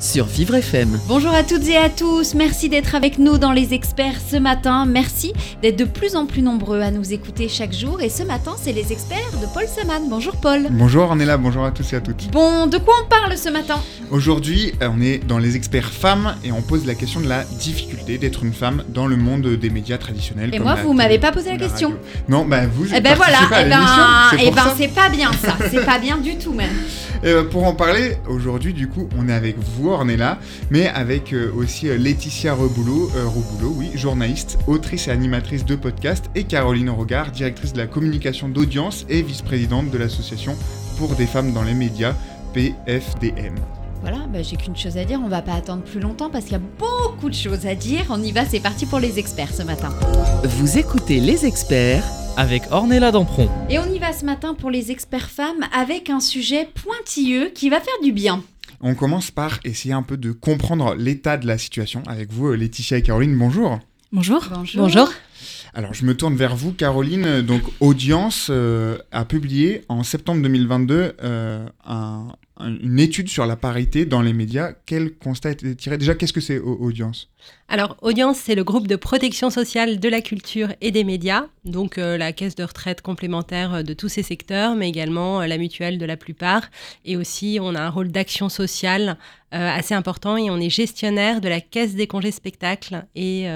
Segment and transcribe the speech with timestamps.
[0.00, 0.98] Sur Vivre FM.
[1.06, 4.86] Bonjour à toutes et à tous, merci d'être avec nous dans les experts ce matin,
[4.86, 8.52] merci d'être de plus en plus nombreux à nous écouter chaque jour et ce matin
[8.56, 10.08] c'est les experts de Paul Saman.
[10.08, 10.68] Bonjour Paul.
[10.70, 12.30] Bonjour, on est là, bonjour à tous et à toutes.
[12.30, 13.78] Bon, de quoi on parle ce matin?
[14.10, 17.44] Aujourd'hui, euh, on est dans les experts femmes et on pose la question de la
[17.44, 20.48] difficulté d'être une femme dans le monde des médias traditionnels.
[20.54, 21.90] Et comme moi, la vous m'avez pas posé la question.
[21.90, 22.02] radio.
[22.28, 23.86] Non, bah vous Eh ben voilà, eh ben,
[24.30, 26.70] c'est eh ben pas bien ça, c'est pas bien du tout même.
[27.22, 30.38] Et euh, pour en parler, aujourd'hui, du coup, on est avec vous, Ornella,
[30.70, 35.76] mais avec euh, aussi euh, Laetitia Reboulot, euh, Reboulot, oui, journaliste, autrice et animatrice de
[35.76, 40.56] podcast, et Caroline Regard, directrice de la communication d'audience et vice-présidente de l'association
[40.96, 42.14] pour des femmes dans les médias,
[42.54, 43.56] PFDM.
[44.00, 46.54] Voilà, bah, j'ai qu'une chose à dire, on va pas attendre plus longtemps parce qu'il
[46.54, 48.06] y a beaucoup de choses à dire.
[48.08, 49.90] On y va, c'est parti pour les experts ce matin.
[50.44, 52.04] Vous écoutez les experts
[52.36, 53.48] Avec Ornella Dampron.
[53.68, 57.68] Et on y va ce matin pour les experts femmes avec un sujet pointilleux qui
[57.68, 58.42] va faire du bien.
[58.80, 62.54] On commence par essayer un peu de comprendre l'état de la situation avec vous, euh,
[62.56, 63.36] Laetitia et Caroline.
[63.36, 63.78] Bonjour.
[64.12, 64.42] Bonjour.
[64.74, 65.08] Bonjour.
[65.74, 67.42] Alors, je me tourne vers vous, Caroline.
[67.42, 72.32] Donc, Audience euh, a publié en septembre 2022 euh, un- un-
[72.66, 74.72] une étude sur la parité dans les médias.
[74.86, 75.98] Quel constat été tiré?
[75.98, 77.28] Déjà, qu'est-ce que c'est Au- Audience?
[77.68, 81.96] Alors, Audience, c'est le groupe de protection sociale de la culture et des médias, donc
[81.98, 85.58] euh, la caisse de retraite complémentaire euh, de tous ces secteurs, mais également euh, la
[85.58, 86.70] mutuelle de la plupart.
[87.04, 89.16] Et aussi, on a un rôle d'action sociale
[89.52, 93.48] assez important et on est gestionnaire de la caisse des congés spectacles et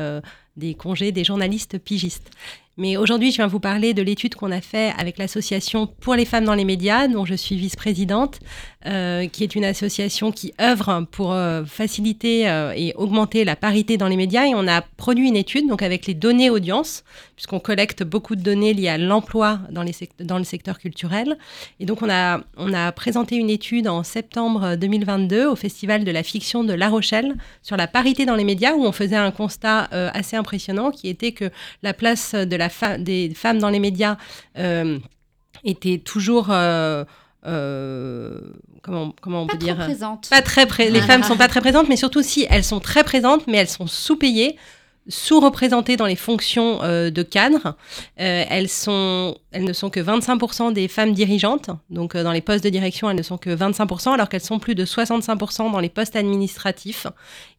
[0.56, 2.30] des congés des journalistes pigistes.
[2.76, 6.24] Mais aujourd'hui, je viens vous parler de l'étude qu'on a fait avec l'association pour les
[6.24, 8.40] femmes dans les médias, dont je suis vice-présidente,
[8.86, 13.96] euh, qui est une association qui œuvre pour euh, faciliter euh, et augmenter la parité
[13.96, 14.44] dans les médias.
[14.44, 17.02] Et on a produit une étude donc avec les données audience,
[17.34, 21.38] puisqu'on collecte beaucoup de données liées à l'emploi dans, le secteur culturel.
[21.80, 26.62] Et donc on a, présenté une étude en septembre 2022 au Festival de la fiction
[26.62, 30.36] de La Rochelle sur la parité dans les médias, où on faisait un constat assez
[30.36, 31.50] impressionnant, qui était que
[31.82, 34.18] la place des femmes dans les médias
[35.64, 36.52] était toujours...
[37.46, 37.50] euh,
[38.34, 38.40] euh,
[38.82, 40.28] comment, comment on Pas peut trop dire présente.
[40.30, 41.06] pas très pré- les Ah.
[41.06, 43.86] femmes sont pas très présentes, mais surtout si elles sont très présentes, mais elles sont
[43.86, 44.56] sous-payées,
[45.08, 47.76] sous-représentées dans les fonctions euh, de cadre.
[48.20, 52.40] Euh, elles, sont, elles ne sont que 25% des femmes dirigeantes, donc euh, dans les
[52.40, 55.80] postes de direction, elles ne sont que 25%, alors qu'elles sont plus de 65% dans
[55.80, 57.06] les postes administratifs.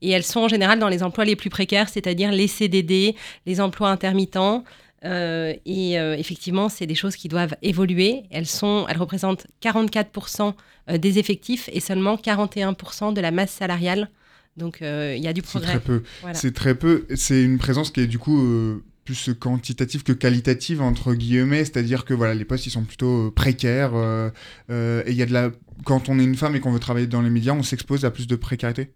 [0.02, 3.16] Et elles sont en général dans les emplois les plus précaires, c'est-à-dire les CDD,
[3.46, 4.64] les emplois intermittents.
[5.04, 8.24] Euh, et euh, effectivement, c'est des choses qui doivent évoluer.
[8.32, 10.54] Elles, sont, elles représentent 44%
[10.90, 14.10] euh, des effectifs et seulement 41% de la masse salariale.
[14.58, 15.72] Donc il y a du C'est progrès.
[15.74, 16.04] très peu.
[16.22, 16.34] Voilà.
[16.34, 17.06] C'est très peu.
[17.16, 21.64] C'est une présence qui est du coup plus quantitative que qualitative, entre guillemets.
[21.64, 23.96] C'est-à-dire que voilà, les postes, ils sont plutôt euh, précaires.
[23.96, 24.30] euh,
[24.72, 25.52] euh, et il y a de la...
[25.86, 28.12] Quand on est une femme et qu'on veut travailler dans les médias, on s'expose à
[28.12, 28.92] plus de précarité.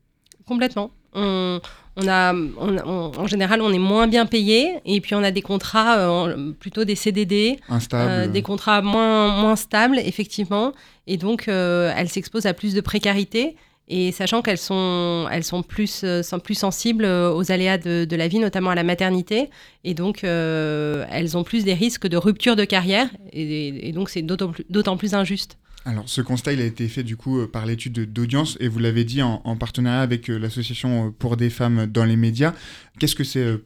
[0.46, 0.92] Complètement.
[1.14, 1.62] On,
[2.02, 5.32] on a, on- on- en général, on est moins bien payé et puis on a
[5.32, 7.60] des contrats, euh, plutôt des CDD,
[8.00, 10.74] euh, des contrats moins, moins stables, effectivement.
[11.08, 13.56] Et donc, euh, elles s'exposent à plus de précarité.
[13.92, 18.28] Et sachant qu'elles sont, elles sont plus, sont plus sensibles aux aléas de, de la
[18.28, 19.50] vie, notamment à la maternité.
[19.84, 23.08] Et donc, elles ont plus des risques de rupture de carrière.
[23.34, 25.58] Et, et donc, c'est d'autant plus injuste.
[25.86, 28.68] Alors, ce constat, il a été fait du coup euh, par l'étude de- d'audience et
[28.68, 32.18] vous l'avez dit en, en partenariat avec euh, l'association euh, pour des femmes dans les
[32.18, 32.54] médias.
[33.00, 33.58] Qu'est-ce que c'est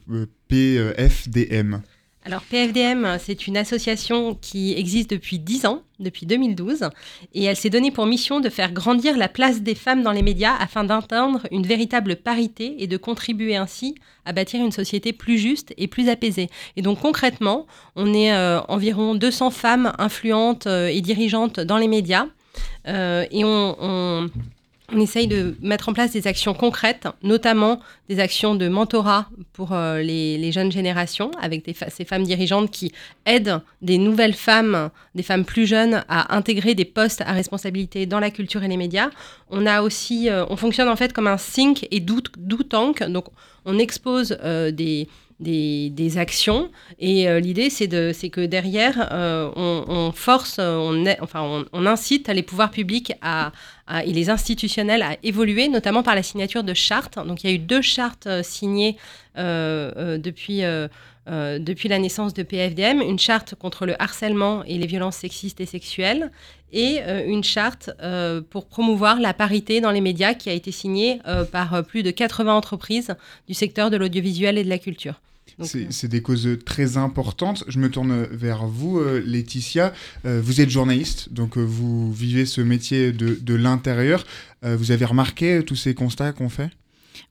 [0.48, 1.80] PFDM
[2.26, 6.88] Alors PFDM, c'est une association qui existe depuis 10 ans, depuis 2012,
[7.34, 10.22] et elle s'est donnée pour mission de faire grandir la place des femmes dans les
[10.22, 15.36] médias afin d'atteindre une véritable parité et de contribuer ainsi à bâtir une société plus
[15.36, 16.48] juste et plus apaisée.
[16.76, 21.88] Et donc concrètement, on est euh, environ 200 femmes influentes euh, et dirigeantes dans les
[21.88, 22.26] médias,
[22.88, 24.30] euh, et on, on-
[24.92, 29.72] on essaye de mettre en place des actions concrètes, notamment des actions de mentorat pour
[29.72, 32.92] euh, les, jeunes générations, avec ces femmes dirigeantes qui
[33.24, 38.20] aident des nouvelles femmes, des femmes plus jeunes, à intégrer des postes à responsabilité dans
[38.20, 39.08] la culture et les médias.
[39.48, 42.20] On a aussi, euh, on fonctionne en fait comme un think et do
[42.68, 43.26] tank, donc
[43.64, 45.08] on expose euh, des
[45.44, 46.70] des, actions.
[46.98, 49.08] Et l'idée, c'est que derrière,
[49.56, 55.68] on, on, force, on, enfin, on, incite les pouvoirs publics et les institutionnels à évoluer,
[55.68, 57.18] notamment par la signature de chartes.
[57.26, 58.96] Donc il y a eu deux chartes signées
[59.36, 60.62] depuis
[61.28, 65.66] euh, la naissance de PFDM, une charte contre le harcèlement et les violences sexistes et
[65.66, 66.30] sexuelles,
[66.72, 70.72] et euh, une charte euh, pour promouvoir la parité dans les médias qui a été
[70.72, 71.20] signée
[71.52, 73.14] par plus de 80 entreprises
[73.48, 75.20] du secteur de l'audiovisuel et de la culture.
[75.62, 77.64] C'est des causes très importantes.
[77.68, 79.92] Je me tourne vers vous, Laetitia.
[80.24, 84.24] vous êtes journaliste, donc vous vivez ce métier de, de l'intérieur.
[84.62, 86.70] vous avez remarqué tous ces constats qu'on fait?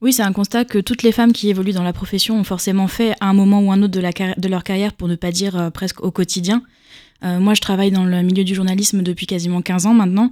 [0.02, 2.88] Oui, c'est un constat que toutes les femmes qui évoluent dans la profession ont forcément
[2.88, 5.70] fait à un moment ou un autre de, leur carrière, pour ne pas dire euh,
[5.70, 6.62] presque au quotidien.
[7.24, 10.32] Euh, moi, je travaille dans le milieu du journalisme depuis quasiment 15 ans maintenant,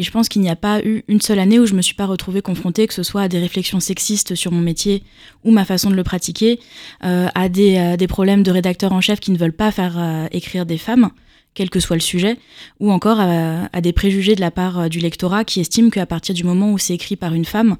[0.00, 1.94] et je pense qu'il n'y a pas eu une seule année où je me suis
[1.94, 5.02] pas retrouvée confrontée, que ce soit à des réflexions sexistes sur mon métier
[5.44, 6.58] ou ma façon de le pratiquer,
[7.04, 10.64] euh, à des, des, problèmes de rédacteurs en chef qui ne veulent pas faire écrire
[10.64, 11.10] des femmes
[11.52, 12.38] quel que soit le sujet,
[12.78, 16.32] ou encore à, à des préjugés de la part du lectorat qui estiment qu'à partir
[16.32, 17.76] du moment où c'est écrit par une femme,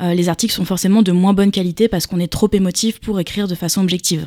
[0.00, 3.20] euh, les articles sont forcément de moins bonne qualité parce qu'on est trop émotif pour
[3.20, 4.26] écrire de façon objective.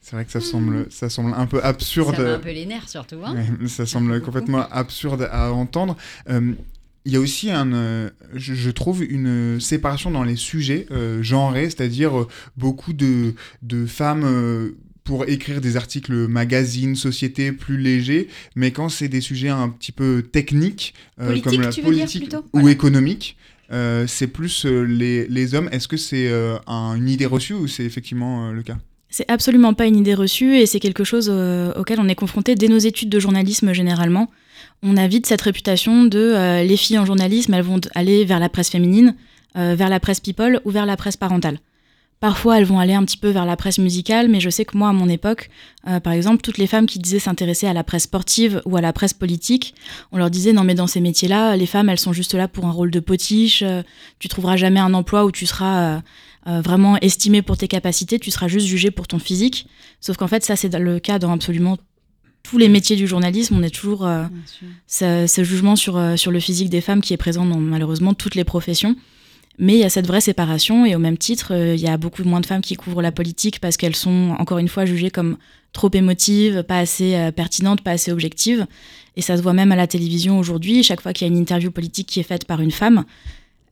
[0.00, 2.16] C'est vrai que ça semble, ça semble un peu absurde.
[2.16, 3.18] Ça un peu les nerfs surtout.
[3.24, 3.34] Hein
[3.66, 5.96] ça semble complètement absurde à entendre.
[6.30, 6.52] Euh,
[7.08, 10.86] il y a aussi, un, euh, je, trouve, une séparation dans les sujets
[11.20, 12.26] genrés, c'est-à-dire
[12.56, 14.72] beaucoup de, de femmes
[15.04, 19.92] pour écrire des articles magazines, société plus légers, mais quand c'est des sujets un petit
[19.92, 23.36] peu techniques, comme la politique ou économique,
[23.70, 25.68] euh, c'est plus euh, les, hommes.
[25.72, 28.76] Est-ce que c'est euh, une idée reçue ou c'est effectivement le cas?
[29.10, 32.68] C'est absolument pas une idée reçue et c'est quelque chose auquel on est confronté dès
[32.68, 34.30] nos études de journalisme généralement.
[34.82, 38.48] On a vite cette réputation de les filles en journalisme, elles vont aller vers la
[38.48, 39.14] presse féminine,
[39.54, 41.58] vers la presse people ou vers la presse parentale.
[42.20, 44.76] Parfois, elles vont aller un petit peu vers la presse musicale, mais je sais que
[44.76, 45.50] moi, à mon époque,
[45.86, 48.80] euh, par exemple, toutes les femmes qui disaient s'intéresser à la presse sportive ou à
[48.80, 49.74] la presse politique,
[50.10, 52.66] on leur disait non mais dans ces métiers-là, les femmes, elles sont juste là pour
[52.66, 53.82] un rôle de potiche, euh,
[54.18, 56.02] tu trouveras jamais un emploi où tu seras
[56.48, 59.68] euh, vraiment estimé pour tes capacités, tu seras juste jugé pour ton physique.
[60.00, 61.76] Sauf qu'en fait, ça c'est le cas dans absolument
[62.48, 64.08] tous les métiers du journalisme, on a toujours
[64.86, 68.34] ce, ce, jugement sur, sur le physique des femmes qui est présent dans malheureusement toutes
[68.34, 68.96] les professions.
[69.58, 71.96] Mais il y a cette vraie séparation et au même titre, euh, il y a
[71.96, 75.10] beaucoup moins de femmes qui couvrent la politique parce qu'elles sont encore une fois jugées
[75.10, 75.36] comme
[75.72, 78.66] trop émotives, pas assez euh, pertinentes, pas assez objectives.
[79.16, 80.84] Et ça se voit même à la télévision aujourd'hui.
[80.84, 83.04] Chaque fois qu'il y a une interview politique qui est faite par une femme,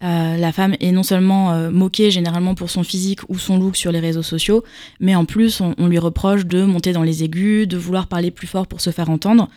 [0.03, 3.93] euh, la femme est non seulement moquée généralement pour son physique ou son look sur
[3.93, 4.65] les réseaux sociaux,
[5.01, 8.47] mais en plus on, lui reproche de monter dans les aigus, de vouloir parler plus
[8.47, 9.49] fort pour se faire entendre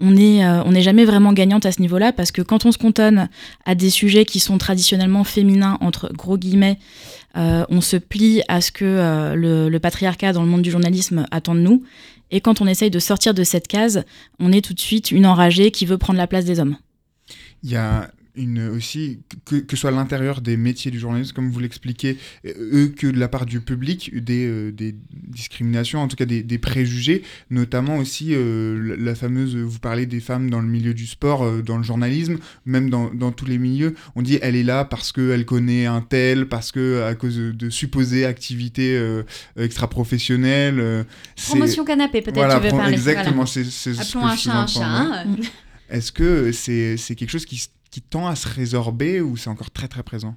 [0.00, 3.28] on n'est euh, jamais vraiment gagnante à ce niveau-là parce que quand on se cantonne
[3.64, 6.78] à des sujets qui sont traditionnellement féminins, entre gros guillemets,
[7.36, 10.70] euh, on se plie à ce que euh, le, le, patriarcat dans le monde du
[10.70, 11.82] journalisme attend de nous.
[12.30, 14.04] Et quand on essaye de sortir de cette case,
[14.38, 16.76] on est tout de suite une enragée qui veut prendre la place des hommes.
[17.62, 21.58] Il y a une aussi que, que soit l'intérieur des métiers du journalisme, comme vous
[21.58, 26.16] l'expliquez, euh, eux que de la part du public, des, euh, des discriminations, en tout
[26.16, 30.68] cas des, des préjugés, notamment aussi euh, la, fameuse, vous parlez des femmes dans le
[30.68, 34.56] milieu du sport, dans le journalisme, même dans, dans, tous les milieux, on dit elle
[34.56, 39.00] est là parce qu'elle connaît un tel, parce que à cause de, supposées activités
[39.56, 41.04] extra-professionnelles.
[41.46, 42.92] Promotion canapé peut-être tu veux parler.
[42.92, 44.84] Exactement, c'est ce que un chat un chat.
[44.84, 45.26] Hein.
[45.88, 47.68] Est-ce que c'est quelque chose qui
[48.00, 50.34] tend à se résorber ou c'est encore très très présent?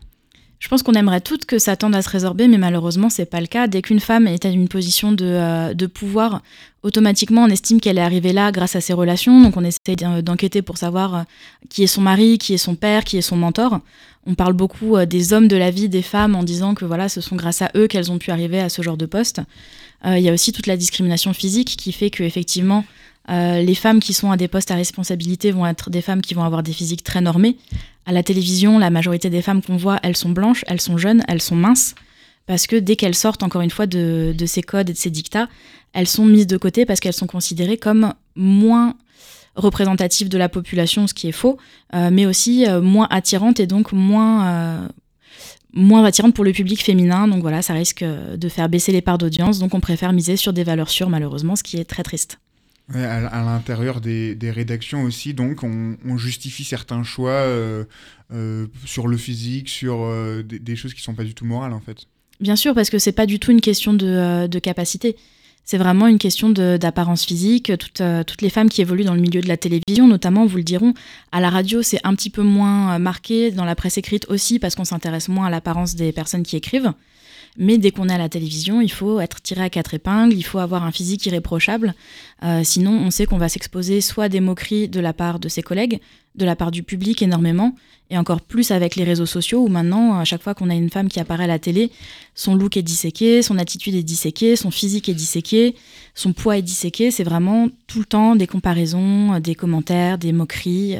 [0.59, 3.39] Je pense qu'on aimerait toutes que ça tende à se résorber, mais malheureusement, c'est pas
[3.39, 3.67] le cas.
[3.67, 6.41] Dès qu'une femme est à une position de, euh, de pouvoir,
[6.83, 9.41] automatiquement, on estime qu'elle est arrivée là grâce à ses relations.
[9.41, 11.21] Donc, on essaie d'enquêter pour savoir euh,
[11.69, 13.79] qui est son mari, qui est son père, qui est son mentor.
[14.25, 17.07] On parle beaucoup euh, des hommes de la vie des femmes en disant que voilà,
[17.07, 19.41] ce sont grâce à eux qu'elles ont pu arriver à ce genre de poste.
[20.05, 22.85] Il y a aussi toute la discrimination physique qui fait que effectivement,
[23.29, 26.33] euh, les femmes qui sont à des postes à responsabilité vont être des femmes qui
[26.33, 27.57] vont avoir des physiques très normées.
[28.05, 31.23] À la télévision, la majorité des femmes qu'on voit, elles sont blanches, elles sont jeunes,
[31.27, 31.93] elles sont minces,
[32.47, 35.47] parce que dès qu'elles sortent, encore une fois, de, ces codes et de ces dictats,
[35.93, 38.95] elles sont mises de côté parce qu'elles sont considérées comme moins
[39.55, 41.57] représentatives de la population, ce qui est faux,
[41.93, 44.87] euh, mais aussi euh, moins attirantes et donc moins
[45.71, 47.27] moins attirantes pour le public féminin.
[47.27, 49.59] Donc voilà, ça risque de faire baisser les parts d'audience.
[49.59, 52.39] Donc on préfère miser sur des valeurs sûres, malheureusement, ce qui est très triste
[52.93, 57.85] à, l'intérieur des, rédactions aussi, donc on, justifie certains choix euh,
[58.33, 61.79] euh, sur le physique, sur euh, des, choses qui sont pas du tout morales en
[61.79, 62.05] fait.
[62.39, 65.15] Bien sûr, parce que c'est pas du tout une question de, capacité.
[65.65, 67.71] C'est vraiment une question d'apparence physique.
[67.77, 70.63] Toutes, toutes, les femmes qui évoluent dans le milieu de la télévision, notamment, vous le
[70.63, 70.95] diront,
[71.31, 74.73] à la radio, c'est un petit peu moins marqué, dans la presse écrite aussi, parce
[74.73, 76.91] qu'on s'intéresse moins à l'apparence des personnes qui écrivent.
[77.61, 80.43] Mais dès qu'on est à la télévision, il faut être tiré à quatre épingles, il
[80.43, 81.93] faut avoir un physique irréprochable.
[82.41, 85.49] Euh, sinon, on sait qu'on va s'exposer soit à des moqueries de la part de
[85.49, 85.99] ses collègues,
[86.35, 87.75] de la part du public énormément,
[88.09, 90.89] et encore plus avec les réseaux sociaux où maintenant, à chaque fois qu'on a une
[90.89, 91.91] femme qui apparaît à la télé,
[92.33, 95.75] son look est disséqué, son attitude est disséquée, son physique est disséqué,
[96.15, 97.11] son poids est disséqué.
[97.11, 100.95] C'est vraiment tout le temps des comparaisons, des commentaires, des moqueries,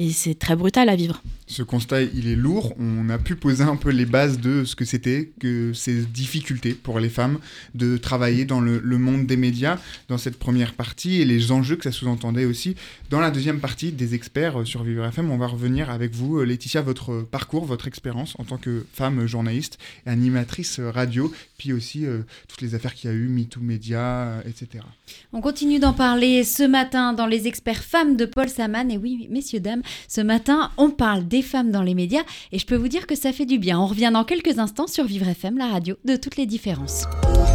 [0.00, 2.74] et c'est très brutal à vivre ce constat, il est lourd.
[2.78, 6.74] On a pu poser un peu les bases de ce que c'était que ces difficultés
[6.74, 7.40] pour les femmes
[7.74, 9.78] de travailler dans le, monde des médias
[10.08, 12.76] dans cette première partie et les enjeux que ça sous-entendait aussi.
[13.10, 16.82] Dans la deuxième partie des experts sur Vivre FM, on va revenir avec vous, Laetitia,
[16.82, 22.20] votre parcours, votre expérience en tant que femme journaliste et animatrice radio, puis aussi euh,
[22.46, 24.84] toutes les affaires qu'il y a eu, MeToo Média, euh, etc.
[25.32, 28.90] On continue d'en parler ce matin dans les experts femmes de Paul Saman.
[28.90, 32.66] Et oui, messieurs, dames, ce matin, on parle des femmes dans les médias et je
[32.66, 33.80] peux vous dire que ça fait du bien.
[33.80, 37.04] On revient dans quelques instants sur Vivre FM, la radio de toutes les différences.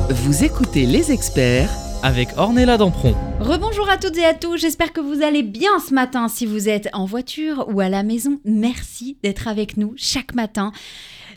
[0.09, 1.69] Vous écoutez les experts
[2.03, 3.15] avec Ornella Dampron.
[3.39, 6.69] Rebonjour à toutes et à tous, j'espère que vous allez bien ce matin si vous
[6.69, 8.39] êtes en voiture ou à la maison.
[8.45, 10.71] Merci d'être avec nous chaque matin.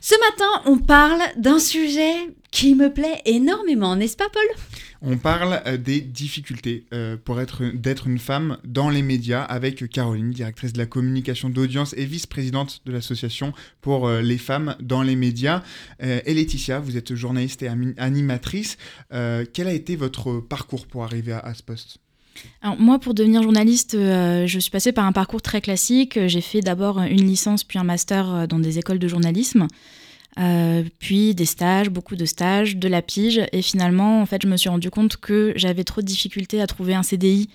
[0.01, 2.15] Ce matin, on parle d'un sujet
[2.51, 4.47] qui me plaît énormément, n'est-ce pas Paul?
[5.01, 9.89] On parle euh, des difficultés euh, pour être d'être une femme dans les médias avec
[9.91, 15.03] Caroline, directrice de la communication d'audience et vice-présidente de l'association pour euh, les femmes dans
[15.03, 15.63] les médias.
[16.01, 18.77] et Laetitia, vous êtes journaliste et animatrice.
[19.11, 21.99] quel a été votre parcours pour arriver à, ce poste?
[22.79, 26.19] Moi, pour devenir journaliste, je suis passée par un parcours très classique.
[26.27, 29.69] J'ai fait d'abord une licence puis un master dans des écoles de journalisme.
[30.39, 33.41] Euh, puis des stages, beaucoup de stages, de la pige.
[33.53, 36.67] Et finalement, en fait, je me suis rendu compte que j'avais trop de difficultés à
[36.67, 37.49] trouver un CDI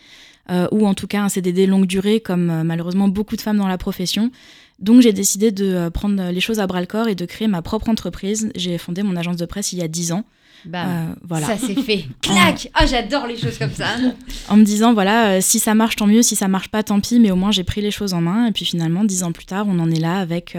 [0.50, 3.58] euh, ou en tout cas un CDD longue durée, comme euh, malheureusement beaucoup de femmes
[3.58, 4.32] dans la profession.
[4.80, 7.62] Donc j'ai décidé de prendre les choses à bras le corps et de créer ma
[7.62, 8.52] propre entreprise.
[8.56, 10.26] J'ai fondé mon agence de presse il y a 10 ans.
[10.66, 10.86] Bah,
[11.24, 11.48] voilà.
[11.48, 12.06] Ça s'est fait.
[12.22, 13.88] Clac Ah, j'adore les choses comme ça.
[14.50, 16.22] en me disant, voilà, si ça marche, tant mieux.
[16.22, 17.20] Si ça marche pas, tant pis.
[17.20, 18.48] Mais au moins, j'ai pris les choses en main.
[18.48, 20.56] Et puis finalement, dix ans plus tard, on en est là avec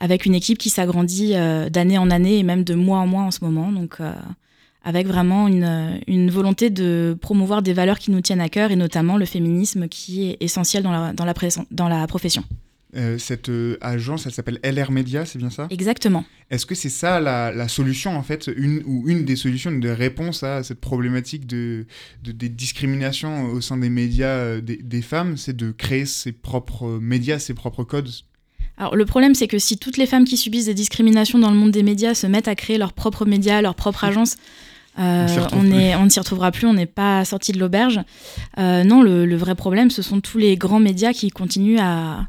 [0.00, 3.22] avec une équipe qui s'agrandit euh, d'année en année et même de mois en mois
[3.22, 3.70] en ce moment.
[3.70, 4.12] Donc, euh,
[4.82, 8.76] avec vraiment une, une, volonté de promouvoir des valeurs qui nous tiennent à cœur et
[8.76, 11.34] notamment le féminisme qui est essentiel dans la, dans la,
[11.70, 12.44] dans la profession.
[12.96, 15.68] Euh, cette agence, elle s'appelle LR Media, c'est bien ça?
[15.70, 16.24] Exactement.
[16.50, 19.80] Est-ce que c'est ça la, la, solution, en fait, une, ou une des solutions, une
[19.80, 21.86] des réponses à cette problématique de,
[22.24, 25.36] de des discriminations au sein des médias des, des femmes?
[25.36, 28.10] C'est de créer ses propres médias, ses propres codes?
[28.80, 31.56] Alors le problème, c'est que si toutes les femmes qui subissent des discriminations dans le
[31.56, 34.36] monde des médias se mettent à créer leurs propres médias, leurs propres agences,
[34.98, 38.00] euh, on, est, on ne s'y retrouvera plus, on n'est pas sorti de l'auberge.
[38.58, 42.26] Euh, non, le, vrai problème, ce sont tous les grands médias qui continuent à,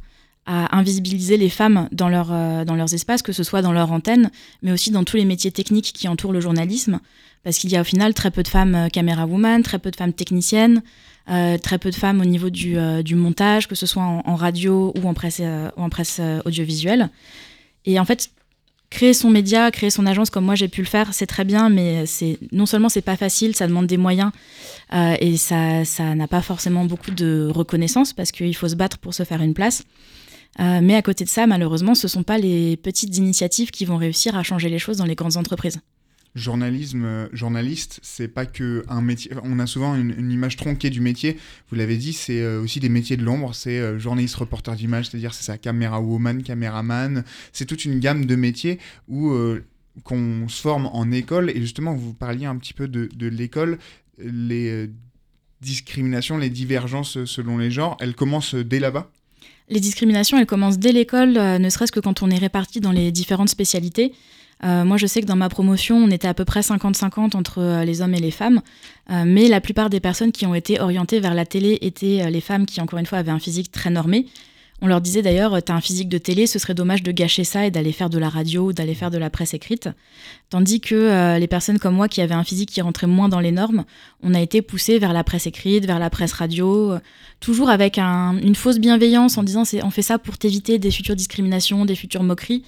[0.47, 4.31] invisibiliser les femmes dans, leur, euh, dans leurs espaces, que ce soit dans leur antenne,
[4.61, 6.99] mais aussi dans tous les métiers techniques qui entourent le journalisme,
[7.43, 9.95] parce qu'il y a au final très peu de femmes caméra woman, très peu de
[9.95, 10.81] femmes techniciennes.
[11.29, 14.91] Euh, très peu de femmes au niveau du, euh, montage, que ce soit en, radio
[15.01, 17.09] ou en presse, euh, ou en presse audiovisuelle.
[17.85, 18.31] Et en fait,
[18.89, 21.69] créer son média, créer son agence comme moi j'ai pu le faire, c'est très bien,
[21.69, 24.31] mais c'est non seulement c'est pas facile, ça demande des moyens
[24.93, 29.13] et ça ça n'a pas forcément beaucoup de reconnaissance parce qu'il faut se battre pour
[29.13, 29.83] se faire une place.
[30.59, 34.35] Mais à côté de ça, malheureusement, ce sont pas les petites initiatives qui vont réussir
[34.35, 35.81] à changer les choses dans les grandes entreprises
[36.35, 39.31] journalisme, euh, journaliste, c'est pas que un métier.
[39.43, 41.37] On a souvent une, image tronquée du métier.
[41.69, 43.53] Vous l'avez dit, c'est euh, aussi des métiers de l'ombre.
[43.53, 47.23] C'est euh, journaliste, reporter d'image, c'est-à-dire c'est ça, caméra woman, caméraman.
[47.51, 49.33] C'est toute une gamme de métiers où
[50.03, 51.49] qu'on se forme en école.
[51.49, 53.77] Et justement, vous parliez un petit peu de, de l'école.
[54.17, 54.89] Les
[55.61, 59.11] discriminations, les divergences selon les genres, elles commencent dès là-bas?
[59.71, 63.11] Les discriminations, elles commencent dès l'école, ne serait-ce que quand on est réparti dans les
[63.11, 64.13] différentes spécialités.
[64.63, 67.59] Euh, moi, je sais que dans ma promotion, on était à peu près 50-50 entre
[67.59, 68.61] euh, les hommes et les femmes.
[69.09, 72.41] Euh, mais la plupart des personnes qui ont été orientées vers la télé étaient les
[72.41, 74.27] femmes qui, encore une fois, avaient un physique très normé.
[74.81, 77.67] On leur disait d'ailleurs, t'as un physique de télé, ce serait dommage de gâcher ça
[77.67, 79.89] et d'aller faire de la radio ou d'aller faire de la presse écrite.
[80.49, 83.51] Tandis que les personnes comme moi qui avaient un physique qui rentrait moins dans les
[83.51, 83.85] normes,
[84.23, 86.95] on a été poussées vers la presse écrite, vers la presse radio,
[87.39, 91.85] toujours avec une fausse bienveillance en disant on fait ça pour t'éviter des futures discriminations,
[91.85, 92.63] des futures moqueries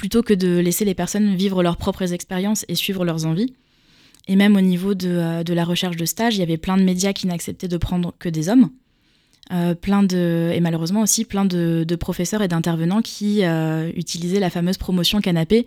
[0.00, 3.52] plutôt que de laisser les personnes vivre leurs propres expériences et suivre leurs envies.
[4.28, 6.82] Et même au niveau de, euh, la recherche de stage, il y avait plein de
[6.82, 8.70] médias qui n'acceptaient de prendre que des hommes.
[9.52, 14.48] Euh, plein de, et malheureusement aussi plein de, professeurs et d'intervenants qui euh, utilisaient la
[14.48, 15.66] fameuse promotion canapé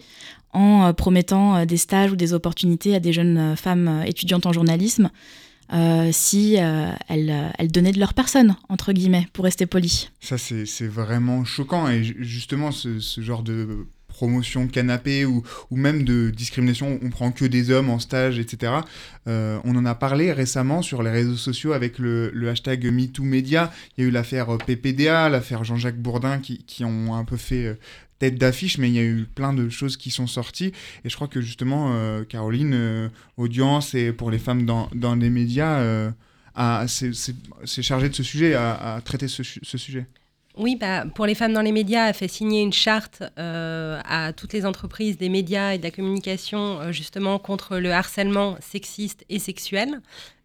[0.53, 5.09] en promettant des stages ou des opportunités à des jeunes femmes étudiantes en journalisme
[6.11, 10.11] si elles, donnaient de leur personne, entre guillemets, pour rester poli.
[10.21, 11.89] Ça, c'est vraiment choquant.
[11.89, 17.45] Et justement, ce genre de promotion canapé ou, ou même de discrimination, on prend que
[17.45, 18.73] des hommes en stage, etc.
[19.27, 23.71] Euh, on en a parlé récemment sur les réseaux sociaux avec le, le hashtag MeTooMedia.
[23.97, 27.65] Il y a eu l'affaire PPDA, l'affaire Jean-Jacques Bourdin qui, qui, ont un peu fait
[27.65, 27.73] euh,
[28.19, 30.71] tête d'affiche, mais il y a eu plein de choses qui sont sorties.
[31.03, 35.15] Et je crois que justement, euh, Caroline, euh, audience et pour les femmes dans, dans
[35.15, 36.11] les médias, euh,
[36.85, 40.05] c'est chargé de ce sujet, à, à traiter ce sujet.
[40.55, 44.33] Oui, bah, pour les femmes dans les médias, a fait signer une charte euh, à
[44.33, 49.25] toutes les entreprises des médias et de la communication, euh, justement contre le harcèlement sexiste
[49.29, 49.99] et sexuel.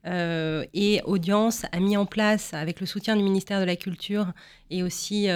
[0.06, 4.28] Euh, et Audience a mis en place, avec le soutien du ministère de la Culture
[4.70, 5.28] et aussi,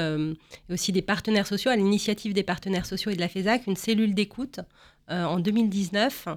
[0.93, 4.61] des partenaires sociaux, à l'initiative des partenaires sociaux et de la FESAC, une cellule d'écoute
[5.09, 6.35] en 2019 euh,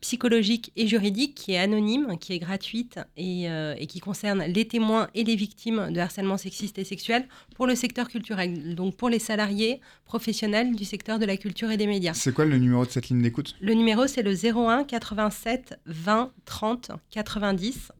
[0.00, 4.66] psychologique et juridique qui est anonyme, qui est gratuite et, euh, et, qui concerne les
[4.66, 9.08] témoins et les victimes de harcèlement sexiste et sexuel pour le secteur culturel, donc pour
[9.08, 12.14] les salariés professionnels du secteur de la culture et des médias.
[12.14, 13.56] C'est quoi le numéro de cette ligne d'écoute?
[13.60, 17.92] Le numéro, c'est le 01 87 20 30 90.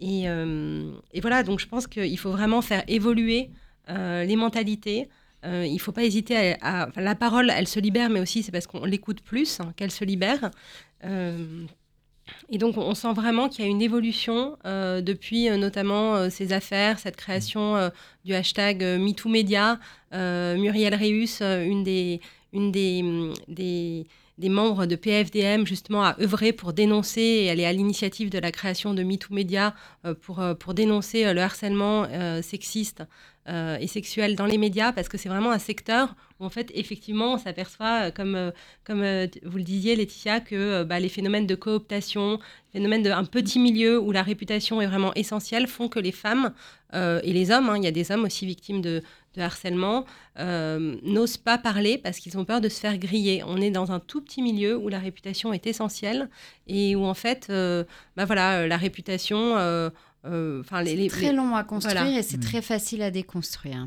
[0.00, 3.50] Et, euh, et voilà, donc je pense qu'il faut vraiment faire évoluer
[3.88, 5.08] euh, les mentalités.
[5.44, 8.42] Euh, il ne faut pas hésiter à, à, La parole, elle se libère, mais aussi
[8.42, 10.50] c'est parce qu'on l'écoute plus hein, qu'elle se libère.
[11.04, 11.66] Euh,
[12.48, 16.52] et donc, on sent vraiment qu'il y a une évolution euh, depuis euh, notamment ces
[16.52, 17.90] affaires, cette création
[18.24, 19.78] du hashtag MeTooMedia.
[20.12, 22.20] Muriel Reus, une des,
[22.52, 24.06] une des,
[24.38, 28.50] membres de PFDM, justement, a œuvré pour dénoncer, et elle est à l'initiative de la
[28.50, 29.74] création de MeTooMedia
[30.22, 32.06] pour dénoncer le harcèlement
[32.42, 33.02] sexiste
[33.48, 36.72] euh, et sexuelle dans les médias parce que c'est vraiment un secteur où en fait
[36.74, 38.50] effectivement on s'aperçoit comme euh,
[38.82, 42.40] comme euh, vous le disiez Laetitia que bah, les phénomènes de cooptation
[42.72, 46.52] phénomènes d'un petit milieu où la réputation est vraiment essentielle font que les femmes
[46.92, 49.02] et les hommes hein, il y a des hommes aussi victimes de,
[49.34, 50.06] de harcèlement
[50.38, 53.42] n'osent pas parler parce qu'ils ont peur de se faire griller.
[53.46, 56.30] On est dans un tout petit milieu où la réputation est essentielle
[56.68, 57.52] et où en fait
[58.16, 59.90] bah voilà la réputation
[60.24, 62.18] euh, c'est très long à construire voilà.
[62.18, 62.40] et c'est mmh.
[62.40, 63.86] très facile à déconstruire.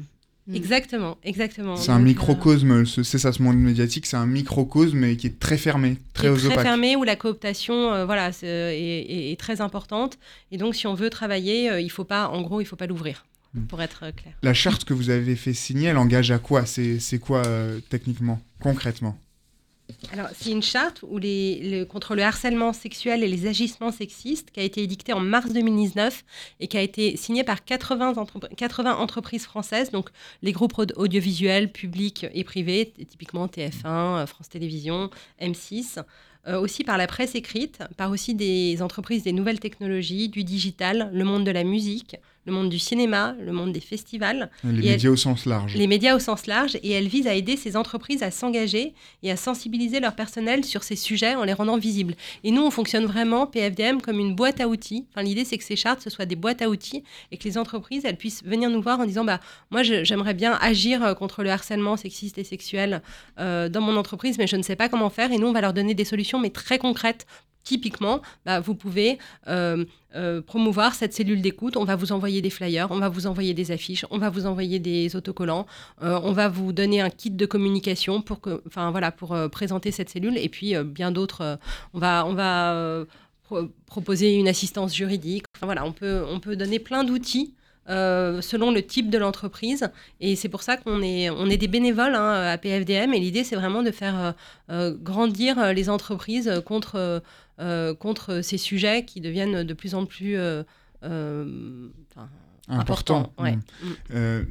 [0.49, 0.55] Mmh.
[0.55, 1.75] Exactement, exactement.
[1.75, 2.85] C'est un microcosme, euh...
[2.85, 6.95] c'est ça ce monde médiatique, c'est un microcosme qui est très fermé, très très fermé
[6.95, 10.17] où la cooptation, euh, voilà, est, est, est, très importante.
[10.51, 12.87] Et donc, si on veut travailler, euh, il faut pas, en gros, il faut pas
[12.87, 13.25] l'ouvrir.
[13.53, 13.65] Mmh.
[13.65, 14.33] Pour être clair.
[14.43, 16.65] La charte que vous avez fait signer, elle engage à quoi?
[16.65, 19.17] C'est quoi euh, techniquement, concrètement?
[20.11, 21.01] Alors, c'est une charte
[21.89, 26.23] contre le harcèlement sexuel et les agissements sexistes qui a été édictée en mars 2019
[26.59, 30.09] et qui a été signée par 80, entre, 80 entreprises françaises, donc
[30.41, 35.09] les groupes audiovisuels, publics et privés, typiquement TF1, France Télévisions,
[35.41, 36.03] M6,
[36.47, 41.09] euh, aussi par la presse écrite, par aussi des entreprises des nouvelles technologies, du digital,
[41.13, 42.15] le monde de la musique,
[42.49, 44.49] le monde du cinéma, le monde des festivals.
[44.63, 45.75] Les médias elle, au sens large.
[45.75, 49.31] Les médias au sens large, et elle vise à aider ces entreprises à s'engager et
[49.31, 52.15] à sensibiliser leur personnel sur ces sujets en les rendant visibles.
[52.43, 55.05] Et nous, on fonctionne vraiment, PFDM, comme une boîte à outils.
[55.11, 57.57] Enfin, L'idée, c'est que ces chartes, ce soient des boîtes à outils et que les
[57.57, 61.51] entreprises, elles puissent venir nous voir en disant, bah, moi, j'aimerais bien agir contre le
[61.51, 63.01] harcèlement sexiste et sexuel
[63.39, 65.31] euh, dans mon entreprise, mais je ne sais pas comment faire.
[65.31, 67.27] Et nous, on va leur donner des solutions, mais très concrètes
[67.63, 69.17] typiquement, bah, vous pouvez
[69.47, 71.77] euh, euh, promouvoir cette cellule d'écoute.
[71.77, 74.45] On va vous envoyer des flyers, on va vous envoyer des affiches, on va vous
[74.45, 75.65] envoyer des autocollants,
[76.01, 80.09] euh, on va vous donner un kit de communication pour, que, voilà, pour présenter cette
[80.09, 80.37] cellule.
[80.37, 81.59] Et puis, bien d'autres,
[81.93, 83.05] on va, on va
[83.43, 85.45] pro proposer une assistance juridique.
[85.61, 87.55] Voilà, on peut, on peut donner plein d'outils
[87.89, 89.89] euh, selon le type de l'entreprise.
[90.19, 93.13] Et c'est pour ça qu'on est, on est des bénévoles hein, à PFDM.
[93.13, 94.35] Et l'idée, c'est vraiment de faire
[94.69, 97.23] euh, grandir les entreprises contre,
[97.59, 100.37] euh, contre ces sujets qui deviennent de plus en plus
[102.67, 103.33] important.
[103.39, 103.57] Ouais.
[104.11, 104.43] Mmh.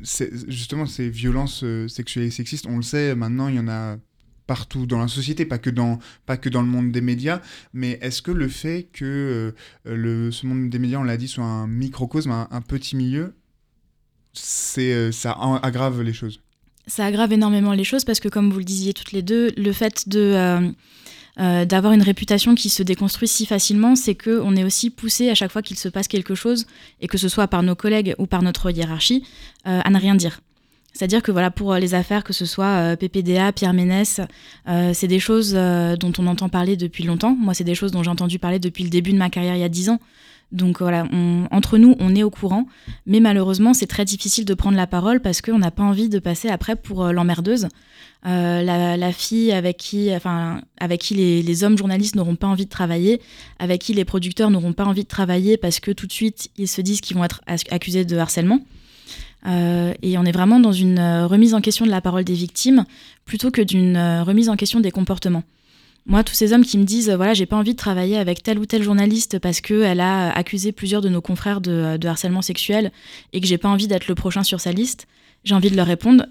[0.48, 3.98] justement, ces violences sexuelles et sexistes, on le sait, maintenant, il y en a
[4.48, 7.40] partout dans la société, pas que dans, pas que dans le monde des médias,
[7.72, 9.04] mais est-ce que le fait que
[9.86, 13.34] euh, le, ce monde des médias, on l'a dit, soit un microcosme, un, petit milieu,
[14.32, 16.40] c'est, euh, ça aggrave les choses?
[16.86, 19.72] Ça aggrave énormément les choses parce que, comme vous le disiez toutes les deux, le
[19.72, 20.72] fait de...
[21.40, 25.30] Euh, d'avoir une réputation qui se déconstruit si facilement, c'est que on est aussi poussé
[25.30, 26.66] à chaque fois qu'il se passe quelque chose,
[27.00, 29.22] et que ce soit par nos collègues ou par notre hiérarchie,
[29.62, 30.40] à ne rien dire.
[30.98, 34.20] C'est-à-dire que voilà, pour les affaires, que ce soit euh, PPDA, Pierre Ménès,
[34.68, 37.36] euh, c'est des choses euh, dont on entend parler depuis longtemps.
[37.38, 39.60] Moi, c'est des choses dont j'ai entendu parler depuis le début de ma carrière il
[39.60, 40.00] y a 10 ans.
[40.50, 41.06] Donc voilà,
[41.52, 42.66] entre nous, on est au courant,
[43.06, 46.18] mais malheureusement, c'est très difficile de prendre la parole parce qu'on n'a pas envie de
[46.18, 47.68] passer après pour euh, l'emmerdeuse.
[48.26, 52.70] Euh, la, fille avec qui, enfin, avec qui les hommes journalistes n'auront pas envie de
[52.70, 53.20] travailler,
[53.60, 56.66] avec qui les producteurs n'auront pas envie de travailler parce que tout de suite, ils
[56.66, 58.58] se disent qu'ils vont être accusés de harcèlement.
[59.46, 62.84] Et on est vraiment dans une remise en question de la parole des victimes
[63.24, 63.96] plutôt que d'une
[64.26, 65.44] remise en question des comportements.
[66.06, 68.58] Moi, tous ces hommes qui me disent, voilà, j'ai pas envie de travailler avec tel
[68.58, 72.92] ou tel journaliste parce qu'elle a accusé plusieurs de nos confrères de harcèlement sexuel
[73.32, 75.06] et que j'ai pas envie d'être le prochain sur sa liste,
[75.44, 76.24] j'ai envie de leur répondre,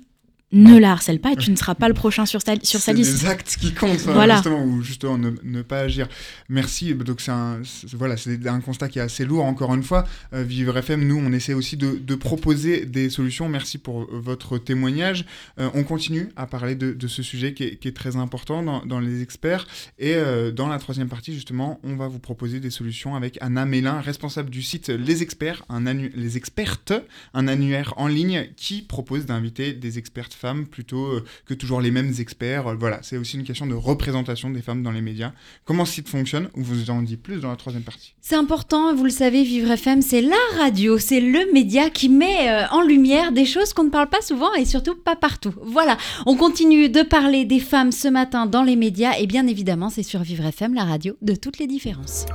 [0.53, 2.93] ne la harcèle pas et tu ne seras pas le prochain sur, sa, sur sa
[2.93, 3.17] liste.
[3.17, 6.07] C'est des actes qui comptent, hein, justement, ou justement ne, pas agir.
[6.47, 6.93] Merci.
[6.93, 7.61] Donc c'est un,
[7.93, 9.43] voilà, un constat qui est assez lourd.
[9.43, 13.49] Encore une fois, euh, Vivre FM, nous, on essaie aussi de, de, proposer des solutions.
[13.49, 15.25] Merci pour euh, votre témoignage.
[15.59, 18.63] Euh, on continue à parler de, de ce sujet qui est, qui est, très important
[18.63, 19.67] dans, dans les experts.
[19.97, 20.15] Et
[20.53, 24.49] dans la troisième partie, justement, on va vous proposer des solutions avec Anna Mélin, responsable
[24.49, 26.93] du site Les Experts, un les Expertes,
[27.33, 31.91] un annuaire en ligne qui propose d'inviter des expertes femmes plutôt euh, que toujours les
[31.91, 32.67] mêmes experts.
[32.67, 35.33] Euh, voilà, c'est aussi une question de représentation des femmes dans les médias.
[35.65, 38.13] Comment ce site fonctionne On vous en dit plus dans la troisième partie.
[38.21, 42.49] C'est important, vous le savez, Vivre FM, c'est la radio, c'est le média qui met
[42.49, 45.53] euh, en lumière des choses qu'on ne parle pas souvent et surtout pas partout.
[45.61, 49.89] Voilà, on continue de parler des femmes ce matin dans les médias et bien évidemment,
[49.89, 52.25] c'est sur Vivre FM, la radio de toutes les différences.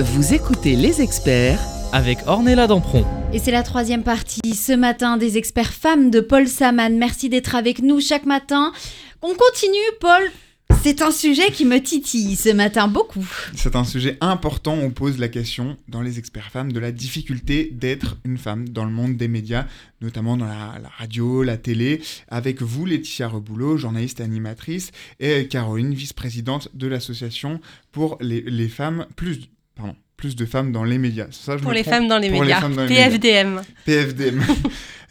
[0.00, 1.60] Vous écoutez les experts
[1.94, 3.06] avec Ornella Dampron.
[3.32, 6.98] Et c'est la troisième partie ce matin des experts femmes de Paul Saman.
[6.98, 8.72] Merci d'être avec nous chaque matin.
[9.22, 10.22] On continue, Paul.
[10.82, 13.24] C'est un sujet qui me titille ce matin beaucoup.
[13.54, 14.74] C'est un sujet important.
[14.74, 18.84] On pose la question dans les experts femmes de la difficulté d'être une femme dans
[18.84, 19.66] le monde des médias,
[20.00, 22.02] notamment dans la, radio, la télé.
[22.26, 27.60] Avec vous, Laetitia Reboulot, journaliste et animatrice, et Caroline, vice-présidente de l'association
[27.92, 29.42] pour les, les femmes plus.
[29.76, 31.26] Pardon, plus de femmes dans les médias.
[31.30, 32.60] Ça, pour, les femmes dans les médias.
[32.86, 33.62] PFDM.
[33.84, 34.42] PFDM.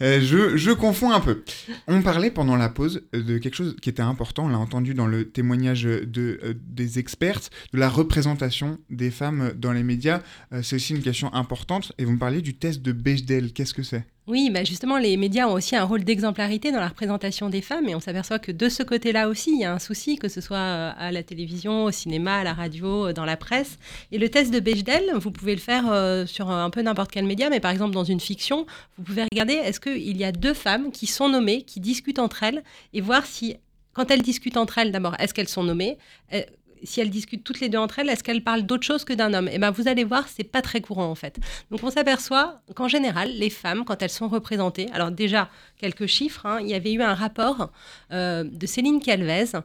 [0.02, 1.44] Euh, je, je, confonds un peu.
[1.86, 5.06] On parlait pendant la pause de quelque chose qui était important, on l'a entendu dans
[5.06, 10.20] le témoignage de, euh, des expertes, de la représentation des femmes dans les médias.
[10.52, 11.92] Euh, c'est aussi une question importante.
[11.98, 13.52] Et vous me parliez du test de Bechdel.
[13.52, 14.04] Qu'est-ce que c'est?
[14.26, 17.90] Oui, bah justement, les médias ont aussi un rôle d'exemplarité dans la représentation des femmes
[17.90, 20.40] et on s'aperçoit que de ce côté-là aussi, il y a un souci, que ce
[20.40, 23.78] soit euh, à la télévision, au cinéma, à la radio, euh, dans la presse.
[24.12, 27.26] Et le test de Bechdel, vous pouvez le faire euh, sur un peu n'importe quel
[27.26, 28.64] média, mais par exemple dans une fiction,
[28.96, 32.44] vous pouvez regarder est-ce qu'il y a deux femmes qui sont nommées, qui discutent entre
[32.44, 32.62] elles
[32.94, 33.56] et voir si,
[33.92, 35.98] quand elles discutent entre elles, d'abord, est-ce qu'elles sont nommées
[36.84, 39.34] si elles discutent toutes les deux entre elles, est-ce qu'elles parlent d'autre chose que d'un
[39.34, 39.48] homme?
[39.52, 41.38] Eh ben vous allez voir, c'est pas très courant en fait.
[41.70, 46.46] Donc on s'aperçoit qu'en général, les femmes, quand elles sont représentées, alors déjà quelques chiffres,
[46.46, 47.70] hein, il y avait eu un rapport
[48.12, 49.58] euh, de Céline Calvez.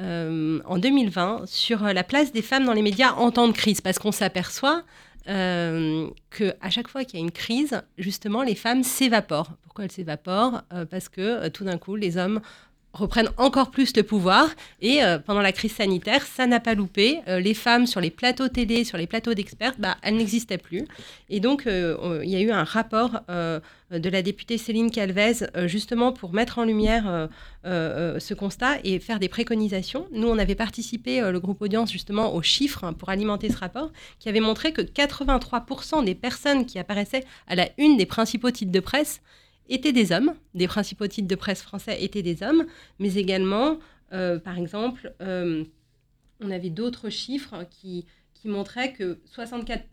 [0.00, 3.80] Euh, en 2020 sur la place des femmes dans les médias en temps de crise,
[3.80, 4.82] parce qu'on s'aperçoit
[5.28, 9.52] euh, que à chaque fois qu'il y a une crise, justement, les femmes s'évaporent.
[9.62, 10.62] Pourquoi elles s'évaporent?
[10.90, 12.40] Parce que tout d'un coup, les hommes
[12.94, 14.48] reprennent encore plus le pouvoir.
[14.80, 17.20] Et euh, pendant la crise sanitaire, ça n'a pas loupé.
[17.28, 20.86] Euh, les femmes sur les plateaux télé, sur les plateaux d'experts, bah, elles n'existaient plus.
[21.28, 26.12] Et donc, euh, il y a eu un rapport de la députée Céline Calvez, justement
[26.12, 27.28] pour mettre en lumière
[27.64, 30.06] ce constat et faire des préconisations.
[30.12, 33.90] Nous, on avait participé, le groupe audience, justement, aux chiffres hein, pour alimenter ce rapport,
[34.20, 38.72] qui avait montré que 83% des personnes qui apparaissaient à la une des principaux titres
[38.72, 39.20] de presse
[39.68, 42.66] étaient des hommes, des principaux titres de presse français étaient des hommes,
[42.98, 43.78] mais également,
[44.12, 45.64] euh, par exemple, euh,
[46.40, 49.84] on avait d'autres chiffres qui, qui montraient que 64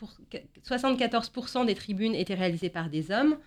[0.66, 3.38] 74% des tribunes étaient réalisées par des hommes,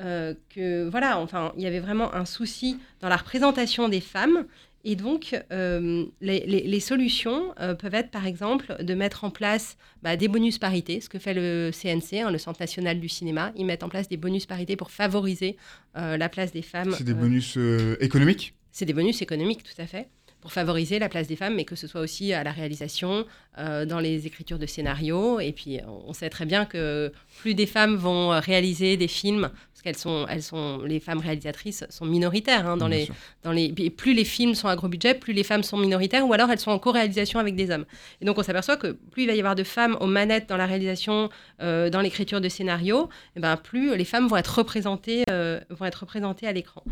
[0.00, 4.46] euh, que voilà, enfin, il y avait vraiment un souci dans la représentation des femmes
[4.84, 10.16] et donc, euh, les, solutions euh, peuvent être, par exemple, de mettre en place bah,
[10.16, 13.52] des bonus parité, ce que fait le CNC, hein, le Centre national du cinéma.
[13.56, 15.56] Ils mettent en place des bonus parité pour favoriser
[15.96, 16.92] euh, la place des femmes.
[16.96, 17.56] C'est des bonus
[18.00, 18.54] économiques?
[18.72, 20.08] C'est des bonus économiques, tout à fait
[20.42, 23.24] pour favoriser la place des femmes, mais que ce soit aussi à la réalisation,
[23.56, 25.38] dans les écritures de scénarios.
[25.38, 29.50] Et puis, on sait très bien que plus des femmes vont réaliser des films
[29.82, 33.08] qu'elles sont, elles sont, les femmes réalisatrices sont minoritaires hein, dans les,
[33.42, 36.26] dans les, et plus les films sont à gros budget, plus les femmes sont minoritaires,
[36.26, 37.84] ou alors elles sont en co-réalisation avec des hommes.
[38.20, 40.56] Et donc on s'aperçoit que plus il va y avoir de femmes aux manettes dans
[40.56, 41.28] la réalisation,
[41.60, 45.84] euh, dans l'écriture de scénarios, et ben plus les femmes vont être représentées, euh, vont
[45.84, 46.82] être représentées à l'écran.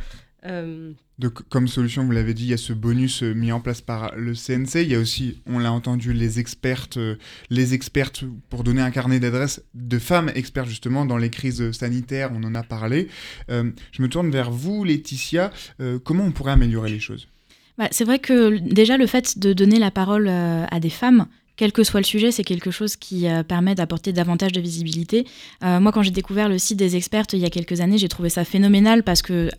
[0.47, 3.61] Euh, Donc, comme solution, vous l'avez dit, il y a ce bonus euh, mis en
[3.61, 4.83] place par le CNC.
[4.83, 7.17] Il y a aussi, on l'a entendu, les expertes, euh,
[7.51, 12.31] les expertes pour donner un carnet d'adresses de femmes expertes justement dans les crises sanitaires.
[12.35, 13.09] On en a parlé.
[13.49, 15.51] je me tourne vers vous, Laetitia.
[16.05, 17.29] comment on pourrait améliorer les choses?
[17.79, 21.27] Bah, C'est vrai que déjà le fait de donner la parole à des femmes,
[21.57, 25.27] quel que soit le sujet, c'est quelque chose qui permet d'apporter davantage de visibilité.
[25.63, 28.31] moi, quand j'ai découvert le site des expertes il y a quelques années, j'ai trouvé
[28.31, 29.51] ça phénoménal parce que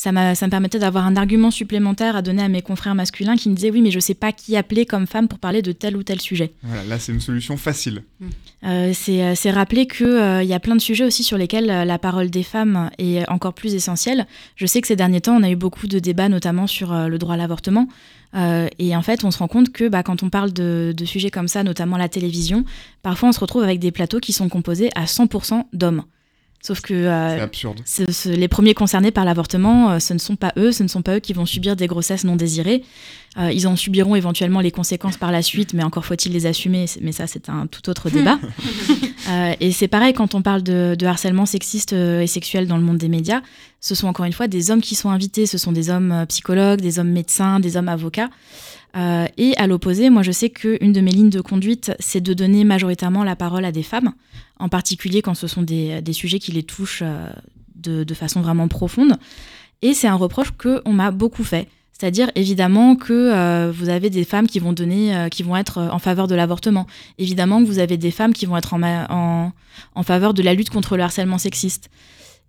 [0.00, 3.50] ça, ça me permettait d'avoir un argument supplémentaire à donner à mes confrères masculins qui
[3.50, 5.94] me disaient oui mais je sais pas qui appeler comme femme pour parler de tel
[5.94, 6.54] ou tel sujet.
[6.62, 8.02] Voilà, là c'est une solution facile.
[8.64, 12.30] Euh, c'est rappeler qu'il il y a plein de sujets aussi sur lesquels la parole
[12.30, 14.26] des femmes est encore plus essentielle.
[14.56, 17.18] Je sais que ces derniers temps on a eu beaucoup de débats notamment sur le
[17.18, 17.86] droit à l'avortement.
[18.34, 21.30] et en fait, on se rend compte que bah, quand on parle de, de, sujets
[21.30, 22.64] comme ça, notamment la télévision,
[23.02, 26.04] parfois on se retrouve avec des plateaux qui sont composés à 100% d'hommes.
[26.62, 27.80] Sauf que euh, absurde.
[28.26, 31.16] les premiers concernés par l'avortement, euh, ce ne sont pas eux, ce ne sont pas
[31.16, 32.82] eux qui vont subir des grossesses non désirées.
[33.38, 36.84] Euh, ils en subiront éventuellement les conséquences par la suite, mais encore faut-il les assumer.
[37.00, 38.38] Mais ça, c'est un tout autre débat.
[39.58, 42.98] et c'est pareil quand on parle de, de, harcèlement sexiste et sexuel dans le monde
[42.98, 43.40] des médias.
[43.80, 45.46] Ce sont encore une fois des hommes qui sont invités.
[45.46, 48.28] Ce sont des hommes psychologues, des hommes médecins, des hommes avocats.
[48.96, 52.34] Euh, et à l'opposé, moi je sais qu'une de mes lignes de conduite, c'est de
[52.34, 54.12] donner majoritairement la parole à des femmes,
[54.58, 57.30] en particulier quand ce sont des, sujets qui les touchent euh,
[57.76, 59.16] de, façon vraiment profonde.
[59.82, 61.68] Et c'est un reproche qu'on m'a beaucoup fait.
[61.92, 65.98] C'est-à-dire évidemment que euh, vous avez des femmes qui vont donner, qui vont être en
[65.98, 66.86] faveur de l'avortement.
[67.18, 69.52] Évidemment que vous avez des femmes qui vont être en,
[70.02, 71.90] faveur de la lutte contre le harcèlement sexiste.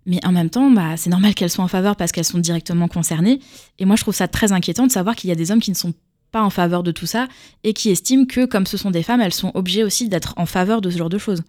[0.04, 2.88] Mais en même temps, bah, c'est normal qu'elles soient en faveur parce qu'elles sont directement
[2.88, 3.38] concernées.
[3.78, 5.70] Et moi, je trouve ça très inquiétant de savoir qu'il y a des hommes qui
[5.70, 5.92] ne sont
[6.32, 7.28] pas en faveur de tout ça
[7.62, 10.46] et qui estiment que comme ce sont des femmes, elles sont obligées aussi d'être en
[10.46, 11.42] faveur de ce genre de choses.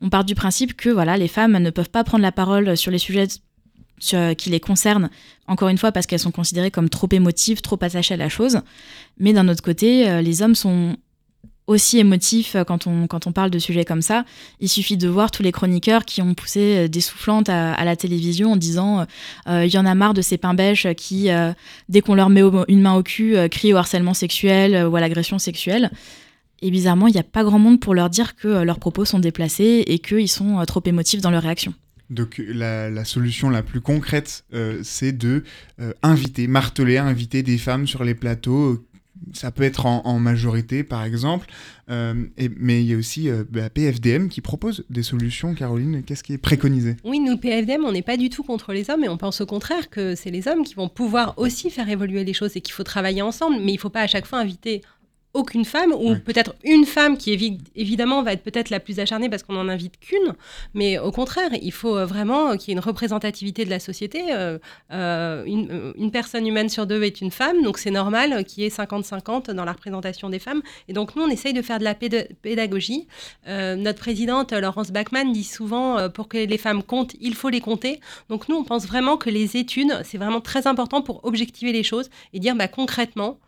[0.00, 2.90] On part du principe que voilà, les femmes ne peuvent pas prendre la parole sur
[2.90, 3.26] les sujets
[4.36, 5.10] qui les concernent,
[5.46, 8.60] encore une fois parce qu'elles sont considérées comme trop émotives, trop attachées à la chose.
[9.18, 10.96] Mais d'un autre côté, euh, les hommes sont
[11.66, 14.24] aussi émotif euh, quand on, quand on parle de sujets comme ça.
[14.60, 17.96] Il suffit de voir tous les chroniqueurs qui ont poussé euh, des soufflantes à, la
[17.96, 19.06] télévision en disant
[19.48, 21.28] euh, il y en a marre de ces pains bêches qui,
[21.88, 25.38] dès qu'on leur met une main au cul, crient au harcèlement sexuel ou à l'agression
[25.38, 25.90] sexuelle.
[26.60, 29.18] Et bizarrement, il n'y a pas grand monde pour leur dire que leurs propos sont
[29.18, 31.74] déplacés et qu'ils sont trop émotifs dans leur réaction.
[32.10, 34.44] Donc la, solution la plus concrète,
[34.82, 35.44] c'est de
[36.02, 38.84] inviter, marteler, inviter des femmes sur les plateaux
[39.32, 41.48] ça peut être en, majorité, par exemple.
[41.90, 42.14] Euh,
[42.58, 45.54] mais il y a aussi euh, bah, PFDM qui propose des solutions.
[45.54, 46.96] Caroline, qu'est-ce qui est préconisé?
[47.04, 49.46] Oui, nous, PFDM, on n'est pas du tout contre les hommes, et on pense au
[49.46, 52.74] contraire que c'est les hommes qui vont pouvoir aussi faire évoluer les choses et qu'il
[52.74, 53.56] faut travailler ensemble.
[53.56, 54.82] Mais il ne faut pas à chaque fois inviter
[55.34, 59.42] aucune femme, ou peut-être une femme qui évidemment va être peut-être la plus acharnée parce
[59.42, 60.34] qu'on n'en invite qu'une,
[60.74, 64.24] mais au contraire, il faut euh, vraiment qu'il y ait une représentativité de la société.
[64.30, 64.58] Euh,
[64.92, 68.68] euh, une, personne humaine sur deux est une femme, donc c'est normal qu'il y ait
[68.68, 70.60] 50-50 dans la représentation des femmes.
[70.88, 73.06] Et donc nous, on essaye de faire de la pédagogie.
[73.46, 78.00] notre présidente, Laurence Bachmann, dit souvent, pour que les femmes comptent, il faut les compter.
[78.28, 81.82] Donc nous, on pense vraiment que les études, c'est vraiment très important pour objectiver les
[81.82, 83.38] choses et dire bah, concrètement,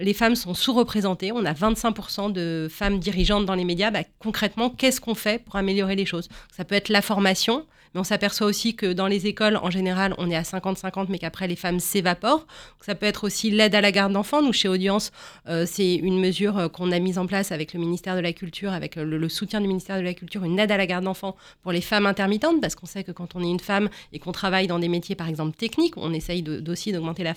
[0.00, 1.32] les femmes sont sous-représentées.
[1.32, 3.90] On a 25% de femmes dirigeantes dans les médias.
[3.90, 6.28] Bah, concrètement, qu'est-ce qu'on fait pour améliorer les choses?
[6.50, 10.14] Ça peut être la formation, mais on s'aperçoit aussi que dans les écoles, en général,
[10.18, 12.46] on est à 50-50, mais qu'après, les femmes s'évaporent.
[12.80, 14.42] Ça peut être aussi l'aide à la garde d'enfants.
[14.42, 15.10] Nous, chez Audience,
[15.48, 18.32] euh, c'est une mesure euh, qu'on a mise en place avec le ministère de la
[18.32, 21.04] Culture, avec euh, le, soutien du ministère de la Culture, une aide à la garde
[21.04, 24.18] d'enfants pour les femmes intermittentes, parce qu'on sait que quand on est une femme et
[24.18, 27.34] qu'on travaille dans des métiers, par exemple, techniques, on essaye aussi d'augmenter la,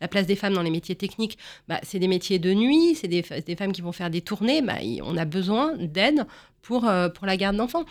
[0.00, 1.38] la place des femmes dans les métiers techniques.
[1.68, 4.62] Bah, c'est des métiers de nuit, c'est des, femmes qui vont faire des tournées.
[4.62, 6.26] Bah, on a besoin d'aide
[6.62, 7.84] pour, pour la garde d'enfants.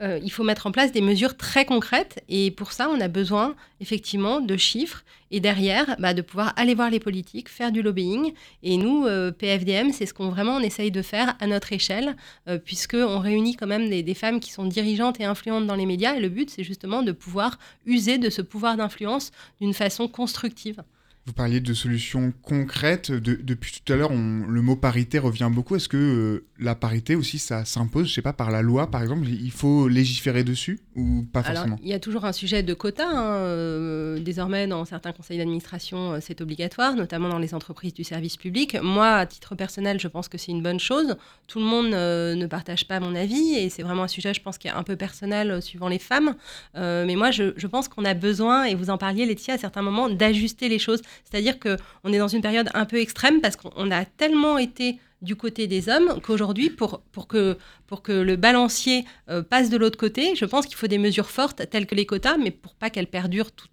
[0.00, 3.08] Euh, il faut mettre en place des mesures très concrètes et pour ça, on a
[3.08, 7.82] besoin effectivement de chiffres et derrière, bah, de pouvoir aller voir les politiques, faire du
[7.82, 8.32] lobbying.
[8.62, 12.16] Et nous, euh, PFDM, c'est ce qu'on vraiment on essaye de faire à notre échelle,
[12.48, 15.86] euh, puisqu'on réunit quand même des, des, femmes qui sont dirigeantes et influentes dans les
[15.86, 16.14] médias.
[16.14, 20.82] Et le but, c'est justement de pouvoir user de ce pouvoir d'influence d'une façon constructive.
[21.24, 23.12] Vous parliez de solutions concrètes.
[23.12, 25.76] depuis tout à l'heure, le mot parité revient beaucoup.
[25.76, 29.02] Est-ce que euh, la parité aussi, ça s'impose, je sais pas, par la loi, par
[29.02, 29.28] exemple?
[29.28, 31.78] Il faut légiférer dessus ou pas forcément?
[31.80, 33.08] Il y a toujours un sujet de quota.
[33.08, 38.02] Hein, euh, désormais, dans certains conseils d'administration, euh, c'est obligatoire, notamment dans les entreprises du
[38.02, 38.76] service public.
[38.82, 41.14] Moi, à titre personnel, je pense que c'est une bonne chose.
[41.46, 44.58] Tout le monde ne partage pas mon avis et c'est vraiment un sujet, je pense,
[44.58, 46.34] qui est un peu personnel suivant les femmes.
[46.74, 49.82] mais moi, je, je pense qu'on a besoin, et vous en parliez, Laetitia, à certains
[49.82, 51.00] moments, d'ajuster les choses.
[51.24, 55.36] C'est-à-dire qu'on est dans une période un peu extrême parce qu'on a tellement été du
[55.36, 57.56] côté des hommes qu'aujourd'hui, pour, pour, que,
[58.08, 61.86] le balancier euh, passe de l'autre côté, je pense qu'il faut des mesures fortes telles
[61.86, 63.68] que les quotas, mais pour pas qu'elles perdurent tout,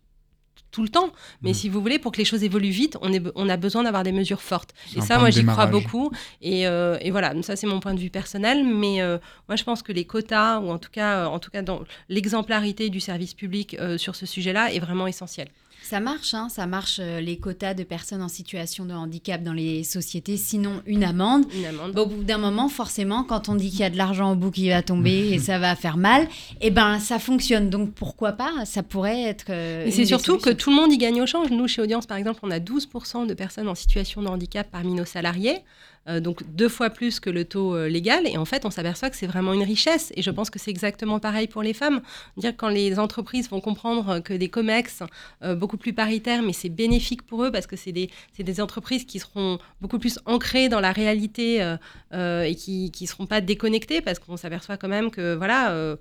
[0.71, 1.11] tout le temps.
[1.41, 1.53] Mais mmh.
[1.53, 4.03] si vous voulez, pour que les choses évoluent vite, on, est, on a besoin d'avoir
[4.03, 4.73] des mesures fortes.
[4.95, 6.11] Et ça, moi, j'y crois beaucoup.
[6.41, 8.65] Et, euh, et, voilà, ça, c'est mon point de vue personnel.
[8.65, 11.61] Mais euh, moi, je pense que les quotas, ou en tout cas, en tout cas
[11.61, 15.49] dans l'exemplarité du service public sur ce sujet-là, est vraiment essentielle.
[15.89, 19.53] Ça marche, hein, ça marche euh, les quotas de personnes en situation de handicap dans
[19.53, 21.45] les sociétés, sinon une amende.
[21.51, 21.97] Une amende.
[21.97, 24.51] Au bout d'un moment, forcément, quand on dit qu'il y a de l'argent au bout
[24.51, 26.27] qui va tomber et ça va faire mal,
[26.61, 27.69] eh ben ça fonctionne.
[27.71, 28.65] Donc pourquoi pas?
[28.65, 29.45] Ça pourrait être.
[29.49, 30.51] euh, c'est surtout que.
[30.59, 31.49] Tout le monde y gagne au change.
[31.49, 34.93] Nous, chez Audience, par exemple, on a 12% de personnes en situation de handicap parmi
[34.93, 35.59] nos salariés,
[36.07, 38.27] euh, donc deux fois plus que le taux euh, légal.
[38.27, 40.11] Et en fait, on s'aperçoit que c'est vraiment une richesse.
[40.15, 42.01] Et je pense que c'est exactement pareil pour les femmes.
[42.37, 45.03] Dire quand les entreprises vont comprendre que des COMEX
[45.43, 49.05] euh, beaucoup plus paritaires, mais c'est bénéfique pour eux parce que c'est des, des entreprises
[49.05, 51.77] qui seront beaucoup plus ancrées dans la réalité euh,
[52.13, 55.79] euh, et qui ne seront pas déconnectées parce qu'on s'aperçoit quand même que, voilà, euh,
[55.89, 55.95] euh,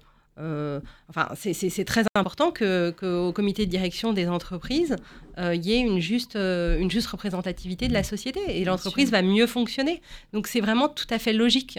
[1.08, 1.52] enfin, c'est-
[1.84, 4.96] très important que, que au comité de direction des entreprises,
[5.38, 9.10] euh, il y ait une juste, euh, une juste représentativité de la société et l'entreprise
[9.10, 10.00] va mieux fonctionner.
[10.32, 11.78] Donc c'est vraiment tout à fait logique.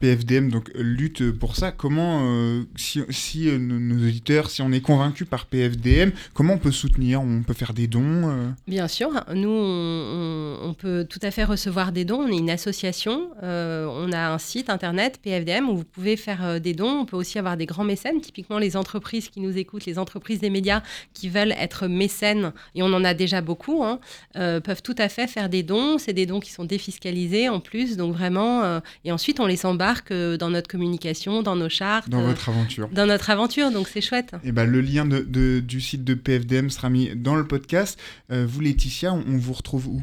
[0.00, 1.70] PFDM donc lutte pour ça.
[1.70, 6.54] Comment, euh, si, si, euh, nos, nos auditeurs, si on est convaincu par PFDM, comment
[6.54, 7.22] on peut soutenir?
[7.22, 8.48] On peut faire des dons euh?
[8.66, 12.22] Bien sûr, nous, on, on- on peut tout à fait recevoir des dons.
[12.22, 16.44] On est une association, euh, on a un site internet, PFDM, où vous pouvez faire
[16.44, 17.00] euh, des dons.
[17.02, 20.40] On peut aussi avoir des grands mécènes, typiquement les entreprises qui nous écoutent, les entreprises
[20.40, 20.82] des médias
[21.14, 24.00] qui veulent être mécènes, et on en a déjà beaucoup, hein,
[24.36, 25.98] euh, peuvent tout à fait faire des dons.
[25.98, 29.64] C'est des dons qui sont défiscalisés en plus, donc vraiment, euh, et ensuite on les
[29.66, 33.88] embarque euh, dans notre communication, dans nos chartes, dans votre aventure dans notre aventure, donc
[33.88, 34.32] c'est chouette.
[34.44, 37.98] Et ben, le lien de, de- du site de PFDM sera mis dans le podcast.
[38.30, 40.02] Vous, Laetitia, on, on vous retrouve où?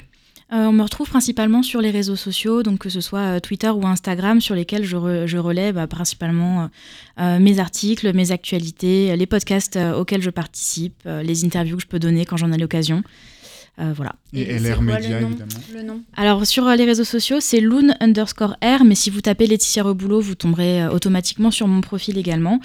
[0.52, 3.70] Euh, on me retrouve principalement sur les réseaux sociaux, donc que ce soit euh, Twitter
[3.70, 6.70] ou Instagram, sur lesquels je, re- je relais bah, principalement
[7.20, 11.84] euh, mes articles, mes actualités, les podcasts euh, auxquels je participe, euh, les interviews que
[11.84, 13.04] je peux donner quand j'en ai l'occasion.
[13.80, 14.16] Euh, voilà.
[14.34, 15.30] Et, c'est LR nom évidemment.
[15.74, 16.02] Le nom?
[16.18, 19.84] Alors sur euh, les réseaux sociaux, c'est loon underscore R, mais si vous tapez Laetitia
[19.84, 22.60] Reboulot, vous tomberez euh, automatiquement sur mon profil également.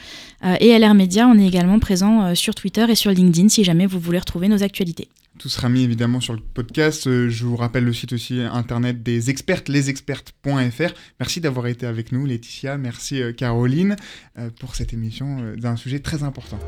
[0.45, 3.63] Euh, et LR Media, on est également présent euh, sur Twitter et sur LinkedIn si
[3.63, 5.09] jamais vous voulez retrouver nos actualités.
[5.39, 7.09] Tout sera mis évidemment sur le podcast.
[7.09, 10.95] Euh, je vous rappelle le site aussi internet des expertes, lesexpertes.fr.
[11.19, 12.79] Merci d'avoir été avec nous, Laetitia.
[12.79, 13.97] Merci, euh, Caroline,
[14.39, 16.59] euh, pour cette émission d'un sujet très important.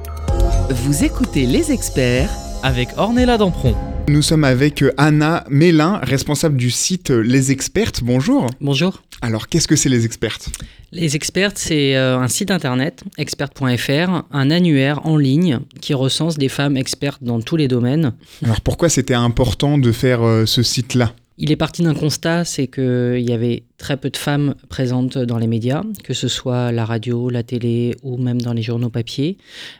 [0.70, 2.30] Vous écoutez les experts
[2.64, 3.76] Avec Ornella Dampron.
[4.08, 8.02] Nous sommes avec Anna Mélin, responsable du site Les Expertes.
[8.02, 8.48] Bonjour.
[8.60, 9.02] Bonjour.
[9.22, 10.50] Alors, qu'est-ce que c'est Les Expertes?
[10.92, 16.48] Les experts, c'est euh, un site internet, expert.fr, un annuaire en ligne qui recense des
[16.48, 18.14] femmes expertes dans tous les domaines.
[18.44, 21.12] Alors, pourquoi c'était important de faire euh, ce site-là?
[21.38, 25.36] Il est parti d'un constat, c'est qu'il y avait très peu de femmes présentes dans
[25.36, 29.36] les médias, que ce soit la radio, la télé ou même dans les journaux papier.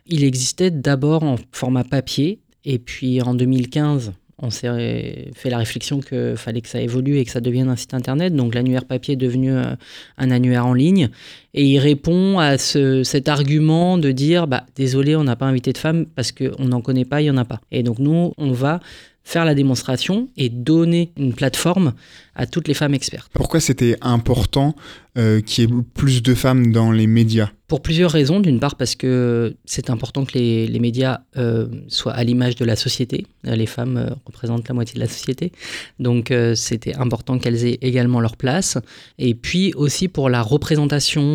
[0.07, 6.01] Il existait d'abord en format papier, et puis en 2015, on s'est fait la réflexion
[6.01, 8.35] qu'il fallait que ça évolue et que ça devienne un site internet.
[8.35, 9.75] Donc l'annuaire papier est devenu euh,
[10.19, 11.09] un annuaire en ligne.
[11.55, 15.73] Et il répond à ce- cet argument de dire bah, désolé, on n'a pas invité
[15.73, 17.61] de femmes parce qu'on n'en connaît pas, il n'y en a pas.
[17.71, 18.81] Et donc nous, on va
[19.27, 21.95] faire la démonstration et donner une plateforme
[22.37, 23.29] à toutes les femmes expertes.
[23.35, 24.77] Pourquoi c'était important
[25.19, 27.51] euh, qu'il y ait plus de femmes dans les médias?
[27.67, 28.39] Pour plusieurs raisons.
[28.39, 32.65] D'une part parce que c'est important que les, les médias euh, soient à l'image de
[32.65, 33.27] la société.
[33.49, 35.51] Euh, Les femmes euh, représentent la moitié de la société.
[35.99, 38.79] Donc c'était important qu'elles aient également leur place.
[39.19, 41.27] Et puis aussi pour la représentation,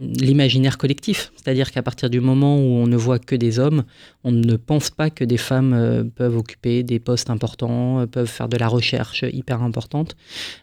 [0.00, 1.32] l'imaginaire collectif.
[1.36, 3.84] C'est-à-dire qu'à partir du moment où on ne voit que des hommes,
[4.24, 8.28] on ne pense pas que des femmes euh, peuvent occuper des postes importants, euh, peuvent
[8.28, 10.16] faire de la recherche hyper importante,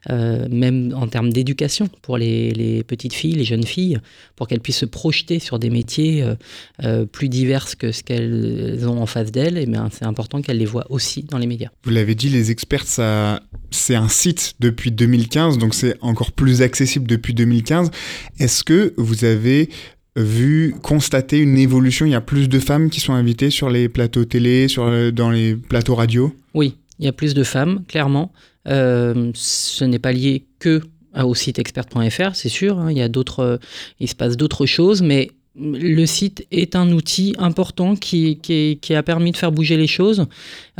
[0.10, 4.00] euh, même en termes d'éducation pour les, petites filles, les jeunes filles,
[4.36, 6.26] pour qu'elles puissent se projeter sur des métiers
[7.12, 9.58] plus divers que ce qu'elles ont en face d'elles.
[9.58, 11.70] Et bien, c'est important qu'elles les voient aussi dans les médias.
[11.84, 16.62] Vous l'avez dit, Les Expertes, ça, c'est un site depuis 2015, donc c'est encore plus
[16.62, 17.92] accessible depuis 2015.
[18.40, 19.70] Est-ce que vous avez
[20.16, 22.06] vu, constaté une évolution?
[22.06, 25.12] Il y a plus de femmes qui sont invitées sur les plateaux télé, sur, le-
[25.12, 26.36] dans les plateaux radio?
[26.54, 28.32] Oui, il y a plus de femmes, clairement.
[28.68, 30.82] Euh, ce n'est pas lié que
[31.14, 32.78] à- au site expert.fr, c'est sûr.
[32.80, 33.10] hein, il y a
[33.42, 33.58] euh,
[34.00, 38.40] il se passe d'autres choses, mais le site est un outil important qui,
[38.90, 40.28] a permis de faire bouger les choses.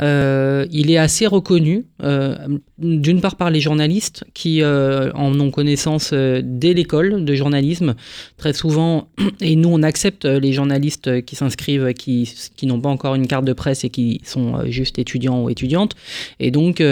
[0.00, 2.36] Euh, il est assez reconnu, euh,
[2.78, 7.94] d'une part par les journalistes qui euh, en ont connaissance dès l'école de journalisme,
[8.38, 9.08] très souvent,
[9.42, 12.26] et nous on accepte les journalistes qui s'inscrivent, qui,
[12.62, 15.94] n'ont pas encore une carte de presse et qui sont juste étudiants ou étudiantes.
[16.40, 16.82] Et donc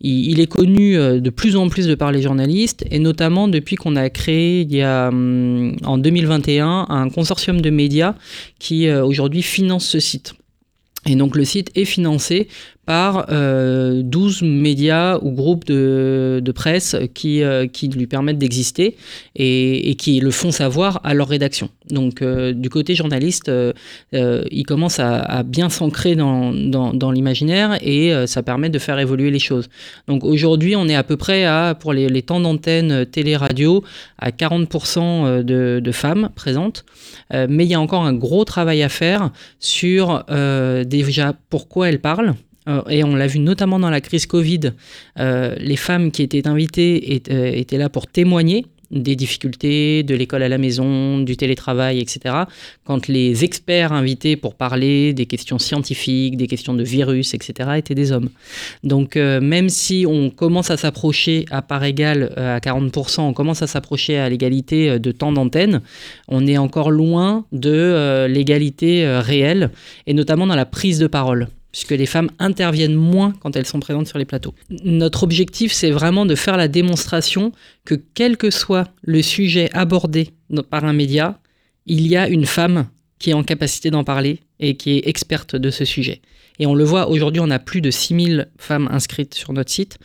[0.00, 3.96] il, est connu de plus en plus de par les journalistes, et notamment depuis qu'on
[3.96, 8.14] a créé hum, en 2021 un consortium de médias
[8.58, 10.34] qui euh, aujourd'hui finance ce site.
[11.06, 12.48] Et donc le site est financé
[12.86, 18.96] par euh, 12 médias ou groupes de, de presse qui, euh, qui lui permettent d'exister
[19.36, 21.70] et, et, qui le font savoir à leur rédaction.
[21.90, 23.72] Donc euh, du côté journaliste, euh,
[24.14, 29.30] euh, il commence à, bien s'ancrer dans, dans, l'imaginaire et ça permet de faire évoluer
[29.30, 29.68] les choses.
[30.08, 33.84] Donc aujourd'hui, on est à peu près à, pour les, les temps d'antenne télé-radio,
[34.18, 36.84] à 40% de, de, femmes présentes.
[37.32, 39.30] mais il y a encore un gros travail à faire
[39.60, 40.24] sur
[40.86, 42.53] déjà pourquoi elles parlent euh,
[42.88, 44.72] et on l'a vu notamment dans la crise Covid,
[45.18, 50.14] euh, les femmes qui étaient invitées étaient, euh, étaient là pour témoigner des difficultés de
[50.14, 52.34] l'école à la maison, du télétravail, etc.
[52.84, 57.94] Quand les experts invités pour parler des questions scientifiques, des questions de virus, etc., étaient
[57.94, 58.28] des hommes.
[58.82, 63.62] Donc euh, même si on commence à s'approcher à part égale à 40%, on commence
[63.62, 65.80] à s'approcher à l'égalité de temps d'antenne,
[66.28, 69.70] on est encore loin de euh, l'égalité euh, réelle,
[70.06, 73.80] et notamment dans la prise de parole puisque les femmes interviennent moins quand elles sont
[73.80, 74.54] présentes sur les plateaux.
[74.84, 77.50] Notre objectif, c'est vraiment de faire la démonstration
[77.84, 80.30] que quel que soit le sujet abordé
[80.70, 81.40] par un média,
[81.86, 82.86] il y a une femme
[83.18, 86.22] qui est en capacité d'en parler et qui est experte de ce sujet.
[86.60, 89.98] Et on le voit, aujourd'hui, on a plus de 6000 femmes inscrites sur notre site.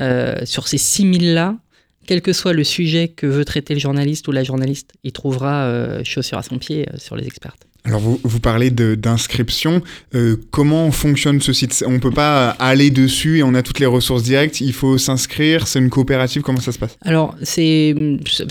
[0.00, 1.56] Euh, sur ces 6000-là,
[2.04, 5.66] quel que soit le sujet que veut traiter le journaliste ou la journaliste, il trouvera
[5.66, 7.68] euh, chaussure à son pied euh, sur les expertes.
[7.84, 9.82] Alors vous, vous parlez d'inscription,
[10.14, 11.82] euh, comment fonctionne ce site?
[11.84, 14.98] On ne peut pas aller dessus et on a toutes les ressources directes, il faut
[14.98, 16.96] s'inscrire, c'est une coopérative, comment ça se passe?
[17.02, 17.96] Alors c'est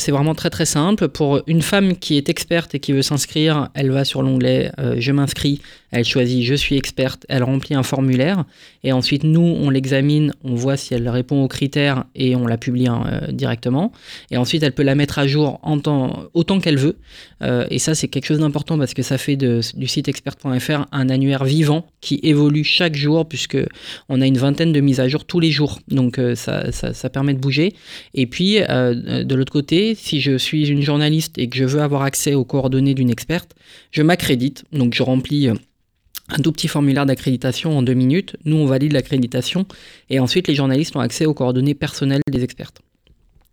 [0.10, 3.92] vraiment très très simple, pour une femme qui est experte et qui veut s'inscrire, elle
[3.92, 5.62] va sur l'onglet euh, Je m'inscris,
[5.92, 8.44] elle choisit Je suis experte, elle remplit un formulaire.
[8.84, 12.58] Et ensuite nous on l'examine, on voit si elle répond aux critères et on la
[12.58, 13.94] publie euh, directement.
[14.30, 15.62] Et ensuite elle peut la mettre à jour
[16.34, 16.98] autant qu'elle veut.
[17.70, 21.10] Et ça c'est quelque chose d'important parce que ça fait de, du site expert.fr un
[21.10, 23.58] annuaire vivant qui évolue chaque jour puisque
[24.10, 27.10] on a une vingtaine de mises à jour tous les jours donc euh, ça, ça,
[27.10, 27.74] permet de bouger
[28.14, 31.82] et puis euh, de l'autre côté si je suis une journaliste et que je veux
[31.82, 33.56] avoir accès aux coordonnées d'une experte
[33.92, 35.50] je m'accrédite donc je remplis
[36.30, 38.38] un tout petit formulaire d'accréditation en deux minutes.
[38.46, 39.66] Nous, on valide l'accréditation
[40.10, 42.82] et ensuite les journalistes ont accès aux coordonnées personnelles des expertes.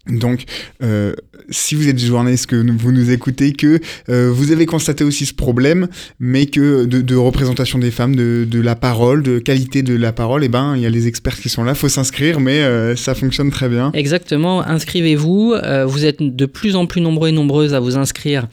[0.08, 0.44] Donc,
[0.82, 1.14] euh,
[1.51, 5.34] si vous êtes journaliste, que vous nous écoutez, que euh, vous avez constaté aussi ce
[5.34, 5.89] problème,
[6.20, 10.49] mais que de, représentation des femmes, de, la parole, de qualité de la parole, eh
[10.49, 13.51] ben, il y a les experts qui sont là, faut s'inscrire, mais euh, ça fonctionne
[13.51, 13.91] très bien.
[13.95, 15.55] Exactement, inscrivez-vous.
[15.55, 18.49] Euh, vous êtes de plus en plus nombreux et nombreuses à vous inscrire,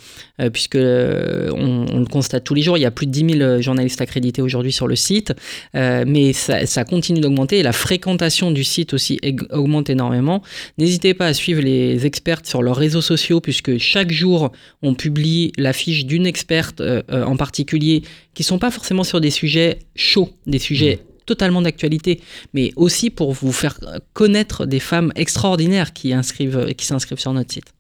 [0.52, 2.78] puisque on, le constate tous les jours.
[2.78, 5.34] Il y a plus de 10 000 journalistes accrédités aujourd'hui sur le site,
[5.74, 9.20] mais ça, ça continue d'augmenter la fréquentation du site aussi
[9.52, 10.42] augmente énormément.
[10.78, 14.52] N'hésitez pas à suivre les expertes sur leurs réseaux sociaux, puisque chaque jour,
[14.82, 18.04] on publie la fiche d'une experte euh, en particulier,
[18.34, 21.26] qui ne sont pas forcément sur des sujets chauds, des sujets mmh.
[21.26, 22.22] totalement d'actualité,
[22.54, 23.80] mais aussi pour vous faire
[24.14, 27.74] connaître des femmes extraordinaires qui, inscrivent, qui s'inscrivent sur notre site.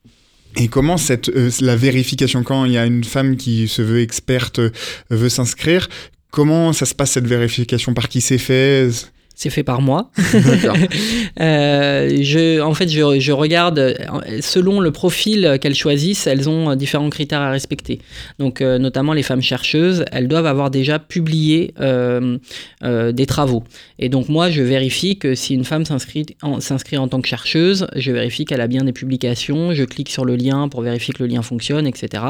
[0.57, 4.01] Et comment cette, euh, la vérification, quand il y a une femme qui se veut
[4.01, 4.71] experte, euh,
[5.09, 5.89] veut s'inscrire,
[6.31, 7.93] comment ça se passe cette vérification?
[7.93, 8.89] Par qui c'est fait?
[9.36, 10.09] C'est fait par moi.
[11.39, 13.95] euh, je, en fait, je, je, regarde,
[14.41, 17.99] selon le profil qu'elles choisissent, elles ont différents critères à respecter.
[18.39, 22.38] Donc, euh, notamment les femmes chercheuses, elles doivent avoir déjà publié euh,
[22.81, 23.63] des travaux.
[23.99, 27.88] Et donc, moi, je vérifie que si une femme s'inscrit en, en tant que chercheuse,
[27.95, 31.23] je vérifie qu'elle a bien des publications, je clique sur le lien pour vérifier que
[31.23, 32.23] le lien fonctionne, etc.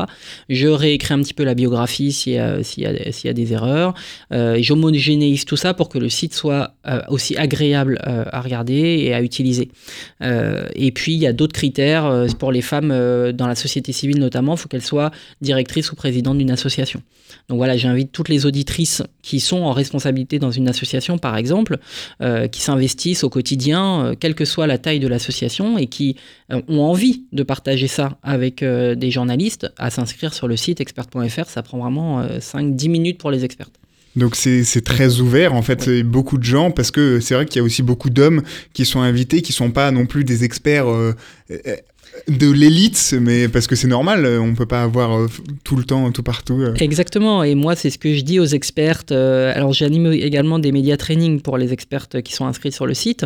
[0.49, 3.93] Je réécris un petit peu la biographie s'il y, y a des erreurs.
[4.31, 6.73] J'homogénéise tout ça pour que le site soit
[7.09, 9.69] aussi agréable euh, à regarder et à utiliser.
[10.21, 12.89] Euh, et puis il y a d'autres critères euh, pour les femmes
[13.33, 17.01] dans la société civile notamment, il faut qu'elles soient directrices ou présidentes d'une association.
[17.49, 21.77] Donc voilà, j'invite toutes les auditrices qui sont en responsabilité dans une association par exemple,
[22.51, 26.15] qui s'investissent au quotidien, quelle que soit la taille de l'association et qui
[26.49, 31.63] ont envie de partager ça avec des journalistes, à s'inscrire sur le site expert.fr, ça
[31.63, 33.69] prend vraiment 5-10 minutes pour les experts.
[34.15, 37.59] Donc c'est très ouvert en fait, beaucoup de gens parce que c'est vrai qu'il y
[37.59, 38.43] a aussi beaucoup d'hommes
[38.73, 41.13] qui sont invités, qui sont pas non plus des experts euh,
[42.27, 45.27] de l'élite, mais parce que c'est normal, on peut pas avoir euh,
[45.63, 46.59] tout le temps, tout partout.
[46.61, 46.73] Euh.
[46.75, 49.11] Exactement, et moi c'est ce que je dis aux expertes.
[49.11, 52.93] Euh, alors j'anime également des médias training pour les expertes qui sont inscrites sur le
[52.93, 53.25] site,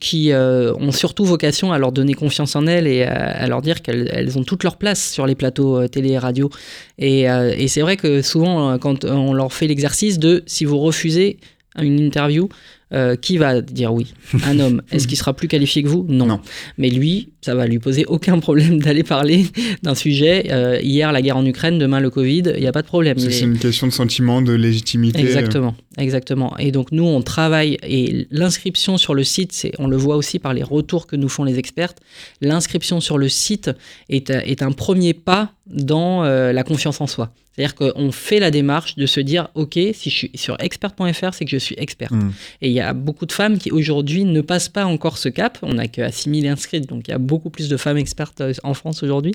[0.00, 4.38] qui ont surtout vocation à leur donner confiance en elles et à, leur dire qu'elles
[4.38, 6.50] ont toute leur place sur les plateaux télé et radio.
[6.98, 7.26] Et
[7.68, 11.38] c'est vrai que souvent quand on leur fait l'exercice de si vous refusez
[11.78, 12.48] une interview,
[12.92, 14.12] euh, qui va dire oui?
[14.46, 16.04] Un homme, est-ce qu'il sera plus qualifié que vous?
[16.08, 16.26] Non.
[16.26, 16.40] Non.
[16.78, 19.46] Mais lui, ça va lui poser aucun problème d'aller parler
[19.82, 20.46] d'un sujet.
[20.50, 23.18] Euh, hier, la guerre en Ukraine, demain, le Covid, il n'y a pas de problème.
[23.18, 25.18] C'est est- une question de sentiment, de légitimité.
[25.20, 26.56] euh, Exactement, exactement.
[26.58, 30.54] Et donc nous, on travaille et l'inscription sur le site, on le voit aussi par
[30.54, 31.98] les retours que nous font les expertes.
[32.40, 33.70] L'inscription sur le site
[34.08, 37.32] est, est un premier pas dans euh, la confiance en soi.
[37.52, 41.44] C'est-à-dire qu'on fait la démarche de se dire, ok, si je suis sur expert.fr, c'est
[41.44, 42.12] que je suis experte.
[42.12, 42.32] Mm.
[42.62, 45.58] Et il y a beaucoup de femmes qui aujourd'hui ne passent pas encore ce cap.
[45.62, 48.52] On n'a que 6000 inscrites, donc il y a beaucoup plus de femmes expertes euh,
[48.62, 49.34] en France aujourd'hui.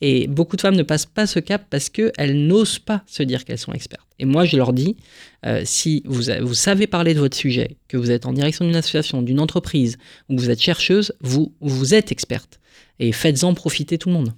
[0.00, 3.44] Et beaucoup de femmes ne passent pas ce cap parce qu'elles n'osent pas se dire
[3.44, 4.06] qu'elles sont expertes.
[4.18, 4.96] Et moi, je leur dis,
[5.44, 8.76] euh, si vous, vous savez parler de votre sujet, que vous êtes en direction d'une
[8.76, 9.98] association, d'une entreprise,
[10.28, 12.60] ou que vous êtes chercheuse, vous, vous êtes experte.
[13.00, 14.32] Et faites-en profiter tout le monde.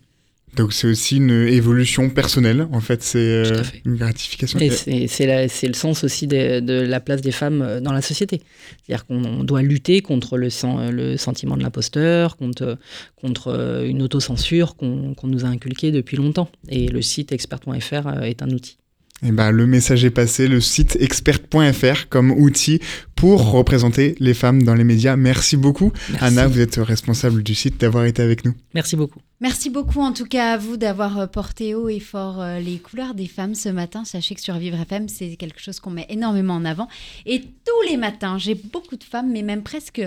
[0.57, 4.59] Donc c'est aussi une évolution personnelle, en fait, c'est euh, une gratification.
[4.59, 8.41] Et c'est- le sens aussi de la place des femmes euh, dans la société.
[8.87, 12.77] C'est-à-dire qu'on on doit lutter contre le, sen- le sentiment de l'imposteur, contre,
[13.17, 16.51] contre euh, une autocensure qu'on qu'on nous a inculquée depuis longtemps.
[16.69, 18.79] Et le site expert.fr euh, est un outil.
[19.23, 22.81] Eh ben, le message est passé, le site expert.fr comme outil
[23.17, 25.17] pour représenter les femmes dans les médias.
[25.17, 25.93] Merci beaucoup.
[26.11, 26.25] Merci.
[26.25, 28.55] Anna, vous êtes responsable du site, d'avoir été avec nous.
[28.75, 29.19] Merci beaucoup.
[29.41, 32.79] Merci beaucoup en tout cas à vous d'avoir euh, porté haut et fort euh, les
[32.79, 34.05] couleurs des femmes ce matin.
[34.05, 36.89] Sachez que sur Vivre FM, c'est quelque chose qu'on met énormément en avant.
[37.27, 40.03] Et tous les matins, j'ai beaucoup de femmes, mais même presque,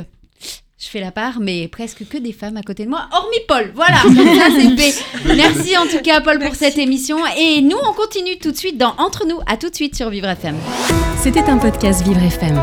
[0.82, 3.72] je fais la part, mais presque que des femmes à côté de moi, hormis Paul.
[3.76, 5.04] Voilà, comme ça c'est fait.
[5.36, 7.18] Merci en tout cas Paul pour cette émission.
[7.38, 9.40] Et nous, on continue tout de suite dans Entre nous.
[9.46, 10.56] À tout de suite sur Vivre FM.
[11.22, 12.60] C'était un podcast Vivre FM.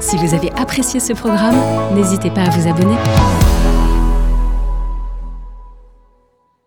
[0.00, 1.56] Si vous avez apprécié ce programme,
[1.94, 2.96] n'hésitez pas à vous abonner.